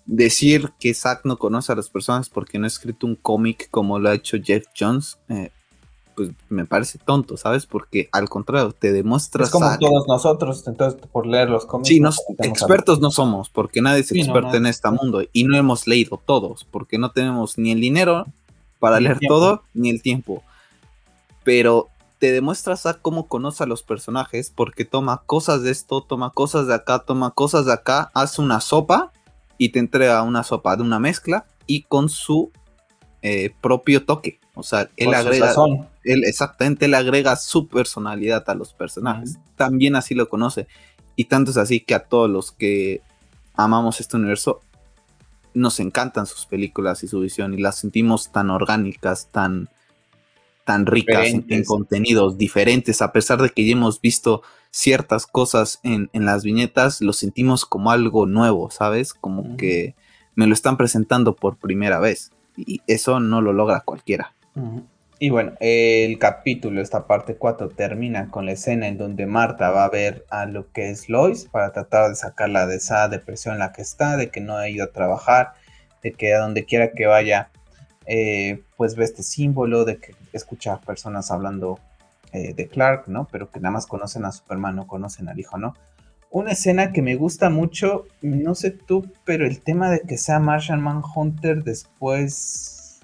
[0.05, 3.99] decir que Zack no conoce a las personas porque no ha escrito un cómic como
[3.99, 5.51] lo ha hecho Jeff Jones, eh,
[6.15, 7.65] pues me parece tonto, ¿sabes?
[7.65, 9.45] Porque al contrario, te demuestra.
[9.45, 11.89] Es como todos nosotros, entonces por leer los cómics.
[11.89, 12.01] Sí,
[12.39, 16.65] expertos no somos, porque nadie es experto en este mundo y no hemos leído todos,
[16.69, 18.25] porque no tenemos ni el dinero
[18.79, 20.43] para leer todo, ni el tiempo.
[21.43, 21.89] Pero
[22.23, 26.67] te demuestras a cómo conoce a los personajes porque toma cosas de esto, toma cosas
[26.67, 29.11] de acá, toma cosas de acá, hace una sopa
[29.57, 32.53] y te entrega una sopa de una mezcla y con su
[33.23, 34.39] eh, propio toque.
[34.53, 35.53] O sea, él agrega,
[36.05, 39.37] él exactamente, él agrega su personalidad a los personajes.
[39.57, 40.65] También así lo conoce.
[41.17, 43.01] Y tanto es así que a todos los que
[43.53, 44.61] amamos este universo,
[45.53, 49.67] nos encantan sus películas y su visión y las sentimos tan orgánicas, tan,
[50.65, 54.41] tan ricas en, contenidos diferentes, a pesar de que ya hemos visto
[54.71, 59.13] ciertas cosas en, las viñetas, lo sentimos como algo nuevo, ¿sabes?
[59.13, 59.95] Como que
[60.35, 62.31] me lo están presentando por primera vez.
[62.55, 64.33] Y eso no lo logra cualquiera.
[65.19, 69.85] Y bueno, el capítulo, esta parte 4, termina con la escena en donde Marta va
[69.85, 73.59] a ver a lo que es Lois para tratar de sacarla de esa depresión en
[73.59, 75.53] la que está, de que no ha ido a trabajar,
[76.01, 77.49] de que a donde quiera que vaya,
[78.05, 81.79] eh, pues ve este símbolo, de que escucha personas hablando
[82.33, 83.27] eh, de Clark, ¿no?
[83.31, 85.75] Pero que nada más conocen a Superman, no conocen al hijo, ¿no?
[86.31, 90.39] Una escena que me gusta mucho, no sé tú, pero el tema de que sea
[90.39, 93.01] Martian Manhunter después...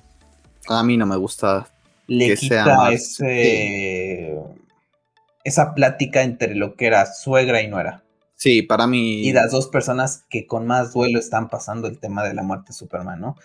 [0.67, 1.67] A mí no me gusta.
[2.07, 4.35] Le quita ese,
[5.43, 8.03] esa plática entre lo que era suegra y nuera.
[8.33, 9.21] Sí, para mí.
[9.27, 12.69] Y las dos personas que con más duelo están pasando el tema de la muerte
[12.69, 13.35] de Superman, ¿no?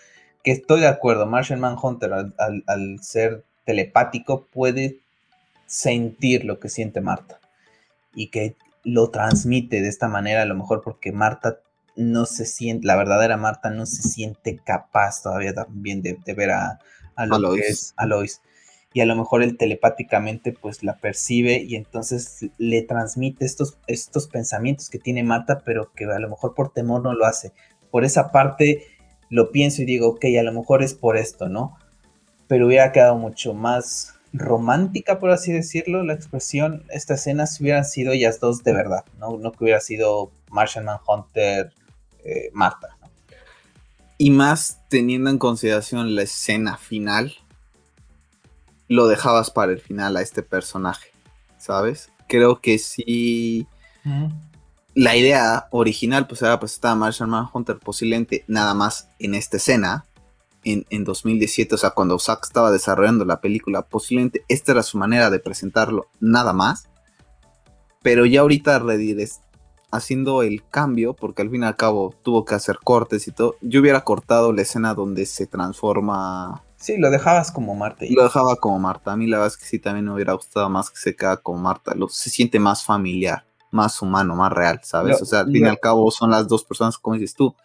[0.41, 4.99] Que estoy de acuerdo, Martian Manhunter al ser telepático puede
[5.65, 7.39] sentir lo que siente Marta
[8.13, 11.59] y que lo transmite de esta manera, a lo mejor porque Marta
[11.95, 16.79] no se siente, la verdadera Marta no se siente capaz todavía también de, ver a,
[17.15, 18.41] a, lo que es Alois.
[18.93, 24.27] Y a lo mejor él telepáticamente pues la percibe y entonces le transmite estos, estos
[24.27, 27.51] pensamientos que tiene Marta, pero que a lo mejor por temor no lo hace.
[27.91, 28.85] Por esa parte
[29.29, 31.77] lo pienso y digo, ok, a lo mejor es por esto, ¿no?
[32.47, 37.85] Pero hubiera quedado mucho más romántica, por así decirlo, la expresión, esta escena si hubieran
[37.85, 41.71] sido ellas dos de verdad, no, no que hubiera sido Martian Manhunter,
[42.23, 42.97] eh, Marta.
[44.17, 47.35] Y más teniendo en consideración la escena final,
[48.87, 51.11] lo dejabas para el final a este personaje,
[51.57, 52.11] ¿sabes?
[52.27, 53.67] Creo que sí.
[54.93, 60.05] La idea original, pues era pues estaba Martian Manhunter posiblemente nada más en esta escena,
[60.65, 65.29] en, 2017, o sea, cuando Zack estaba desarrollando la película, posiblemente esta era su manera
[65.29, 66.89] de presentarlo, nada más.
[68.01, 69.41] Pero ya ahorita Redires
[69.91, 73.55] haciendo el cambio, porque al fin y al cabo tuvo que hacer cortes y todo,
[73.61, 76.63] yo hubiera cortado la escena donde se transforma.
[76.77, 78.05] Sí, lo dejabas como Marta.
[78.09, 79.13] Lo dejaba como Marta.
[79.13, 81.37] A mí la verdad es que sí también me hubiera gustado más que se queda
[81.37, 81.95] como Marta.
[81.95, 85.21] Lo, se siente más familiar, más humano, más real, ¿sabes?
[85.21, 87.55] o sea, al fin y al cabo son las dos personas, como dices tú,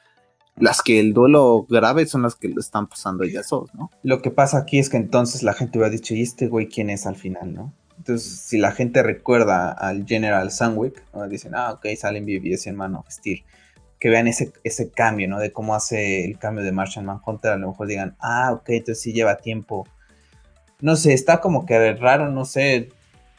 [0.60, 3.90] las que el duelo grave son las que lo están pasando ellas dos, ¿no?
[4.02, 6.90] Lo que pasa aquí es que entonces la gente hubiera dicho, ¿y este güey quién
[6.90, 7.72] es al final, no?
[7.96, 12.94] Entonces, si la gente recuerda al General Sandwick, dicen, ah, ok, salen BBS en Man
[12.94, 13.44] of Steel,
[13.98, 15.38] que vean ese, ese cambio, ¿no?
[15.38, 19.02] De cómo hace el cambio de Martian Manhunter, a lo mejor digan, ah, ok, entonces
[19.02, 19.86] sí lleva tiempo.
[20.80, 22.88] No sé, está como que raro, no sé,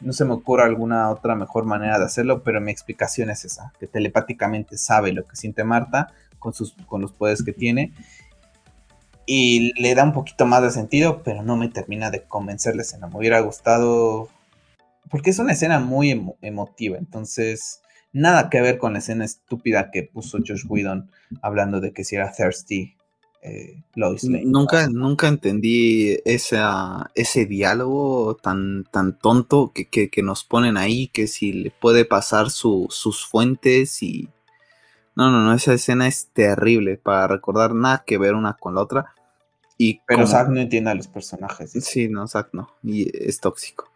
[0.00, 3.72] no se me ocurre alguna otra mejor manera de hacerlo, pero mi explicación es esa,
[3.80, 6.12] que telepáticamente sabe lo que siente Marta
[6.42, 7.92] con, sus, con los poderes que tiene
[9.26, 12.84] y le da un poquito más de sentido, pero no me termina de convencer la.
[13.08, 14.28] Me hubiera gustado,
[15.10, 16.10] porque es una escena muy
[16.42, 17.80] emotiva, entonces
[18.12, 22.16] nada que ver con la escena estúpida que puso Josh Whedon hablando de que si
[22.16, 22.94] era thirsty
[23.42, 24.44] eh, Lois Lane.
[24.44, 31.52] Nunca, nunca entendí ese diálogo tan, tan tonto que, que, nos ponen ahí, que si
[31.52, 34.28] le puede pasar sus fuentes y...
[35.14, 38.82] No, no, no, esa escena es terrible para recordar nada que ver una con la
[38.82, 39.14] otra.
[39.76, 41.72] Y Pero Zack no entiende a los personajes.
[41.72, 43.90] Sí, no, Zack no, y es tóxico.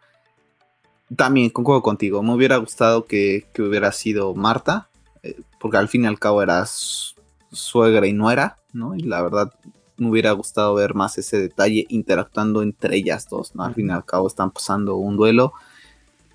[1.15, 4.89] También concuerdo contigo, me hubiera gustado que, que hubiera sido Marta,
[5.23, 7.15] eh, porque al fin y al cabo eras
[7.51, 8.95] suegra y nuera, ¿no?
[8.95, 9.53] Y la verdad
[9.97, 13.63] me hubiera gustado ver más ese detalle interactuando entre ellas dos, ¿no?
[13.63, 15.53] Al fin y al cabo están pasando un duelo,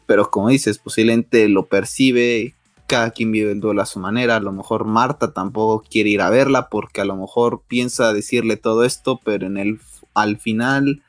[0.06, 2.54] pero como dices, posiblemente lo percibe,
[2.92, 6.20] cada quien vive el duelo a su manera, a lo mejor Marta tampoco quiere ir
[6.20, 9.80] a verla porque a lo mejor piensa decirle todo esto, pero en el
[10.12, 11.02] al final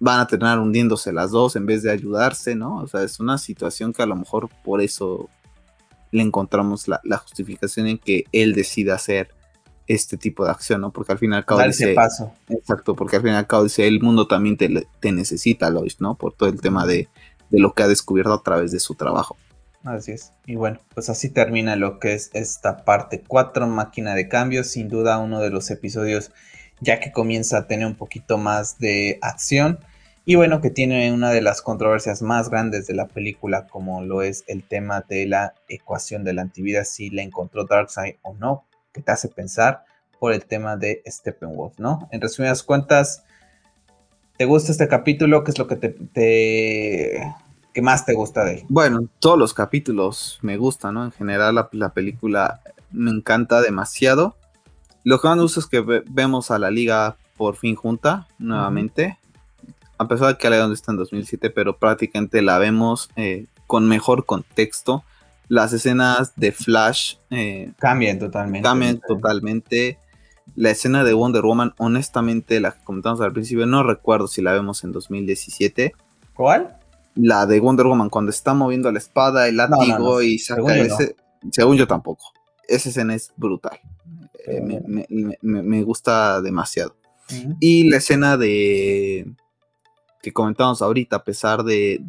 [0.00, 2.78] van a terminar hundiéndose las dos en vez de ayudarse, ¿no?
[2.78, 5.30] O sea, es una situación que a lo mejor por eso
[6.10, 9.28] le encontramos la, justificación en que él decida hacer
[9.86, 10.90] este tipo de acción, ¿no?
[10.90, 12.32] Porque al final cabo dice, paso.
[12.48, 16.16] Exacto, porque al final al cabo dice, el mundo también te, te necesita, Lois, ¿no?
[16.16, 17.08] Por todo el tema de,
[17.50, 19.36] de, lo que ha descubierto a través de su trabajo.
[19.86, 20.32] Así es.
[20.46, 24.66] Y bueno, pues así termina lo que es esta parte 4, máquina de cambios.
[24.66, 26.32] Sin duda uno de los episodios
[26.80, 29.78] ya que comienza a tener un poquito más de acción.
[30.24, 34.22] Y bueno, que tiene una de las controversias más grandes de la película, como lo
[34.22, 38.64] es el tema de la ecuación de la antivida, si la encontró Darkseid o no,
[38.92, 39.84] que te hace pensar
[40.18, 42.08] por el tema de Steppenwolf, ¿no?
[42.10, 43.22] En resumidas cuentas,
[44.36, 45.44] ¿te gusta este capítulo?
[45.44, 47.22] ¿Qué es lo que te,
[47.82, 48.64] más te gusta de él?
[48.68, 51.04] Bueno, todos los capítulos me gustan, ¿no?
[51.04, 52.60] En general la, película
[52.90, 54.36] me encanta demasiado.
[55.04, 59.18] Lo que más me gusta es que vemos a la liga por fin junta nuevamente
[59.98, 64.26] a pesar de que León está en 2007, pero prácticamente la vemos eh, con mejor
[64.26, 65.04] contexto.
[65.48, 68.66] Las escenas de Flash eh, cambian totalmente.
[68.66, 69.98] Cambian totalmente.
[70.54, 74.52] La escena de Wonder Woman, honestamente, la que comentamos al principio, no recuerdo si la
[74.52, 75.94] vemos en 2017.
[76.34, 76.78] ¿Cuál?
[77.16, 81.16] La de Wonder Woman, cuando está moviendo la espada, el látigo y saca ese.
[81.50, 82.32] Según yo tampoco.
[82.68, 83.80] Esa escena es brutal.
[84.46, 84.60] Eh,
[85.42, 86.94] me, gusta demasiado.
[87.58, 89.26] Y la escena de
[90.22, 92.00] que comentamos ahorita, a pesar de,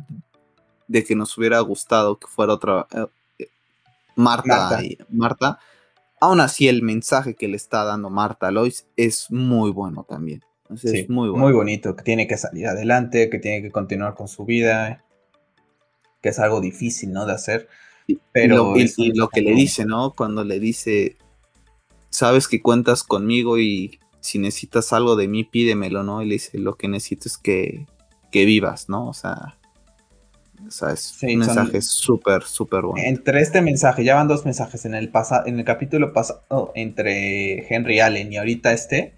[0.88, 3.48] de que nos hubiera gustado que fuera otra eh,
[4.16, 5.60] Marta, Marta.
[6.20, 10.44] aún así el mensaje que le está dando Marta a Lois es muy bueno también.
[10.70, 14.46] Es muy, muy bonito, que tiene que salir adelante, que tiene que continuar con su
[14.46, 15.04] vida,
[16.22, 17.26] que es algo difícil, ¿no?
[17.26, 17.68] De hacer.
[18.32, 20.14] Pero y lo, que le dice, ¿no?
[20.16, 21.18] Cuando le dice,
[22.10, 26.22] sabes que cuentas conmigo y si necesitas algo de mí, pídemelo, ¿no?
[26.22, 27.86] Y le dice, lo que necesito es que,
[28.32, 29.08] que vivas, ¿no?
[29.08, 29.58] O sea,
[30.68, 33.04] es un mensaje súper, súper bueno.
[33.06, 35.12] Entre este mensaje, ya van dos mensajes en el,
[35.46, 39.14] en el capítulo pasado entre Henry Allen y ahorita este,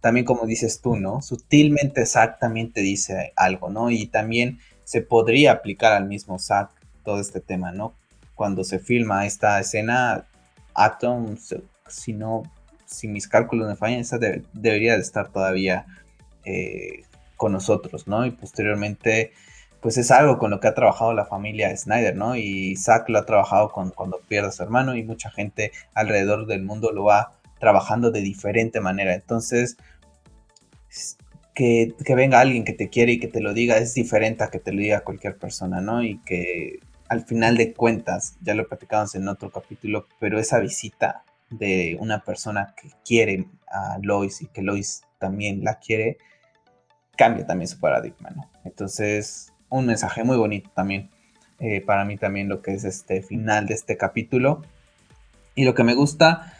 [0.00, 1.22] también como dices tú, ¿no?
[1.22, 3.90] Sutilmente exactamente dice algo, ¿no?
[3.90, 6.70] Y también se podría aplicar al mismo Zack
[7.04, 7.94] todo este tema, ¿no?
[8.34, 10.26] Cuando se filma esta escena,
[10.74, 11.36] Atom,
[11.88, 12.44] si no,
[12.86, 15.86] si mis cálculos me fallan, esa debería de estar todavía
[16.44, 17.04] eh,
[17.36, 18.24] con nosotros, ¿no?
[18.24, 19.32] Y posteriormente,
[19.80, 22.36] pues es algo con lo que ha trabajado la familia Snyder, ¿no?
[22.36, 26.46] Y Zack lo ha trabajado con, cuando pierde a su hermano y mucha gente alrededor
[26.46, 29.14] del mundo lo va trabajando de diferente manera.
[29.14, 29.76] Entonces,
[31.54, 34.48] que, que, venga alguien que te quiere y que te lo diga es diferente a
[34.48, 36.02] que te lo diga cualquier persona, ¿no?
[36.02, 41.24] Y que al final de cuentas, ya lo platicamos en otro capítulo, pero esa visita
[41.50, 46.18] de una persona que quiere a Lois y que Lois también la quiere,
[47.16, 48.50] cambia también su paradigma, ¿no?
[48.64, 51.10] Entonces, un mensaje muy bonito también
[51.60, 54.62] eh, para mí también lo que es este final de este capítulo.
[55.54, 56.54] Y lo que me gusta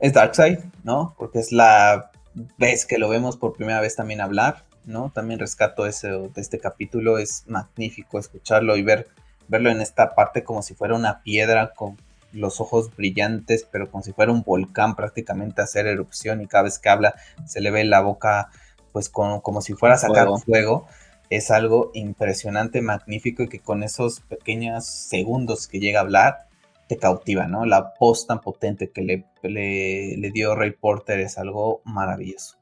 [0.00, 1.14] es Darkseid, ¿no?
[1.18, 2.10] Porque es la
[2.58, 5.10] vez que lo vemos por primera vez también hablar, ¿no?
[5.14, 9.08] También rescato ese de este capítulo, es magnífico escucharlo y ver,
[9.48, 11.96] verlo en esta parte como si fuera una piedra con
[12.32, 16.78] los ojos brillantes, pero como si fuera un volcán prácticamente hacer erupción y cada vez
[16.78, 17.14] que habla
[17.46, 18.50] se le ve la boca
[18.92, 20.86] pues como si fuera a sacar fuego.
[21.28, 26.49] Es algo impresionante, magnífico y que con esos pequeños segundos que llega a hablar
[26.90, 27.64] te cautiva, ¿no?
[27.66, 32.56] La voz tan potente que le, le, dio Ray Porter es algo maravilloso.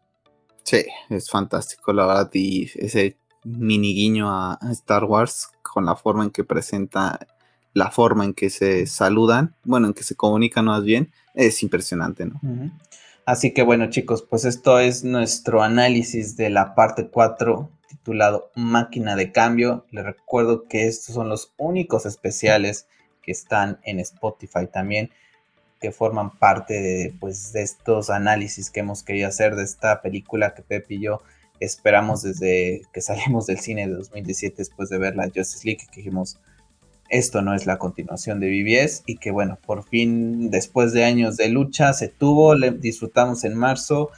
[0.65, 6.25] Sí, es fantástico, la verdad, y ese mini guiño a Star Wars con la forma
[6.25, 7.27] en que presenta,
[7.73, 12.27] la forma en que se saludan, bueno, en que se comunican más bien, es impresionante,
[12.27, 12.39] ¿no?
[13.25, 19.17] Así que bueno, chicos, pues esto es nuestro análisis de la parte 4 titulado Máquina
[19.17, 19.87] de Cambio.
[19.91, 22.89] Les recuerdo que estos son los únicos especiales
[23.29, 25.11] que están en Spotify también,
[25.83, 30.55] que forman parte de, pues, de estos análisis que hemos querido hacer de esta película
[30.55, 31.21] que Pep y yo
[31.61, 35.97] esperamos desde que salimos del cine de 2017 después de ver la Justice League, que
[35.97, 36.41] dijimos,
[37.11, 41.37] esto no es la continuación de BBS y que bueno, por fin después de años
[41.37, 44.11] de lucha se tuvo, disfrutamos en marzo,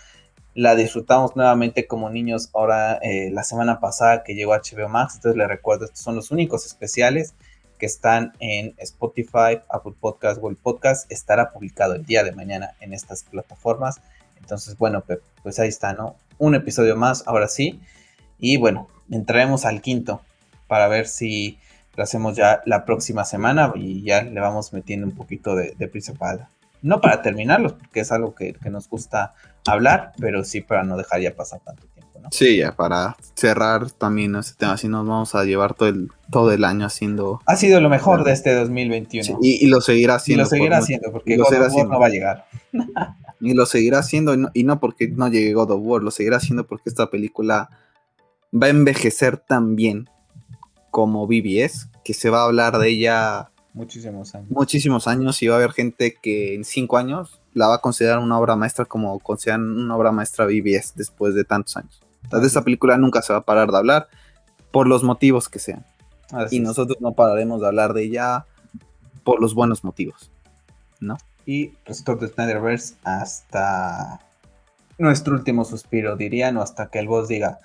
[0.54, 5.36] la disfrutamos nuevamente como niños ahora eh, la semana pasada que llegó HBO Max, entonces
[5.36, 7.34] les recuerdo, estos son los únicos especiales
[7.80, 12.92] que están en Spotify, Apple Podcast, Google Podcast, estará publicado el día de mañana en
[12.92, 14.00] estas plataformas.
[14.38, 15.02] Entonces, bueno,
[15.42, 16.14] pues ahí está, ¿no?
[16.38, 17.80] Un episodio más, ahora sí.
[18.38, 20.20] Y bueno, entraremos al quinto
[20.68, 21.58] para ver si
[21.96, 25.88] lo hacemos ya la próxima semana y ya le vamos metiendo un poquito de, de
[26.18, 26.48] para,
[26.82, 29.34] no para terminarlos, porque es algo que, que, nos gusta
[29.66, 31.99] hablar, pero sí para no dejar ya pasar tanto tiempo.
[32.30, 36.52] Sí, ya para cerrar también este tema, así nos vamos a llevar todo el, todo
[36.52, 37.40] el año haciendo...
[37.46, 39.24] Ha sido lo mejor de este 2021.
[39.24, 40.42] Sí, y, y, lo seguirá haciendo.
[40.42, 42.46] Y lo seguirá por haciendo, porque God of War no va a llegar.
[43.40, 46.10] y lo seguirá haciendo, y no, y no porque no llegue God of War, lo
[46.10, 47.70] seguirá haciendo porque esta película
[48.52, 50.08] va a envejecer tan bien
[50.90, 54.50] como BBS, que se va a hablar de ella muchísimos años.
[54.50, 58.18] Muchísimos años y va a haber gente que en cinco años la va a considerar
[58.18, 62.02] una obra maestra como consideran una obra maestra BBS después de tantos años.
[62.24, 64.08] Entonces esta película nunca se va a parar de hablar
[64.70, 65.84] por los motivos que sean.
[66.32, 66.64] Así y es.
[66.64, 68.46] nosotros no pararemos de hablar de ella
[69.24, 70.30] por los buenos motivos,
[71.00, 71.18] ¿no?
[71.46, 74.20] Y Restore de Snyderverse hasta
[74.98, 77.58] nuestro último suspiro, dirían, o hasta que el boss diga,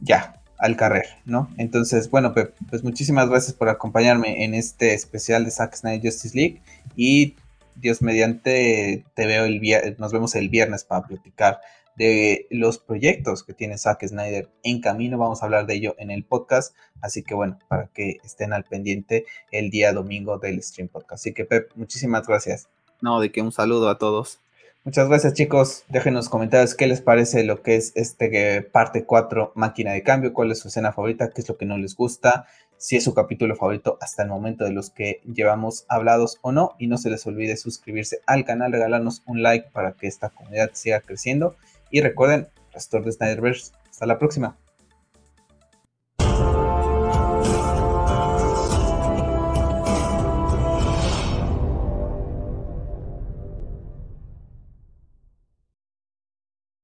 [0.00, 1.50] ya, al carrer, ¿no?
[1.58, 6.36] Entonces, bueno, Pep, pues muchísimas gracias por acompañarme en este especial de Zack Snyder Justice
[6.36, 6.62] League
[6.94, 7.34] y
[7.74, 11.60] Dios mediante te veo el viernes, nos vemos el viernes para platicar
[11.96, 16.10] de los proyectos que tiene Zack Snyder en camino, vamos a hablar de ello en
[16.10, 20.88] el podcast, así que bueno, para que estén al pendiente el día domingo del stream
[20.88, 21.12] podcast.
[21.12, 22.68] Así que Pep, muchísimas gracias.
[23.00, 24.38] No, de que un saludo a todos.
[24.84, 29.04] Muchas gracias chicos, dejen en los comentarios qué les parece lo que es este parte
[29.04, 31.94] 4 máquina de cambio, cuál es su escena favorita, qué es lo que no les
[31.94, 32.46] gusta,
[32.78, 36.74] si es su capítulo favorito hasta el momento de los que llevamos hablados o no,
[36.80, 40.70] y no se les olvide suscribirse al canal, regalarnos un like para que esta comunidad
[40.72, 41.54] siga creciendo,
[41.92, 44.56] y recuerden, Pastor de Snyderverse, hasta la próxima.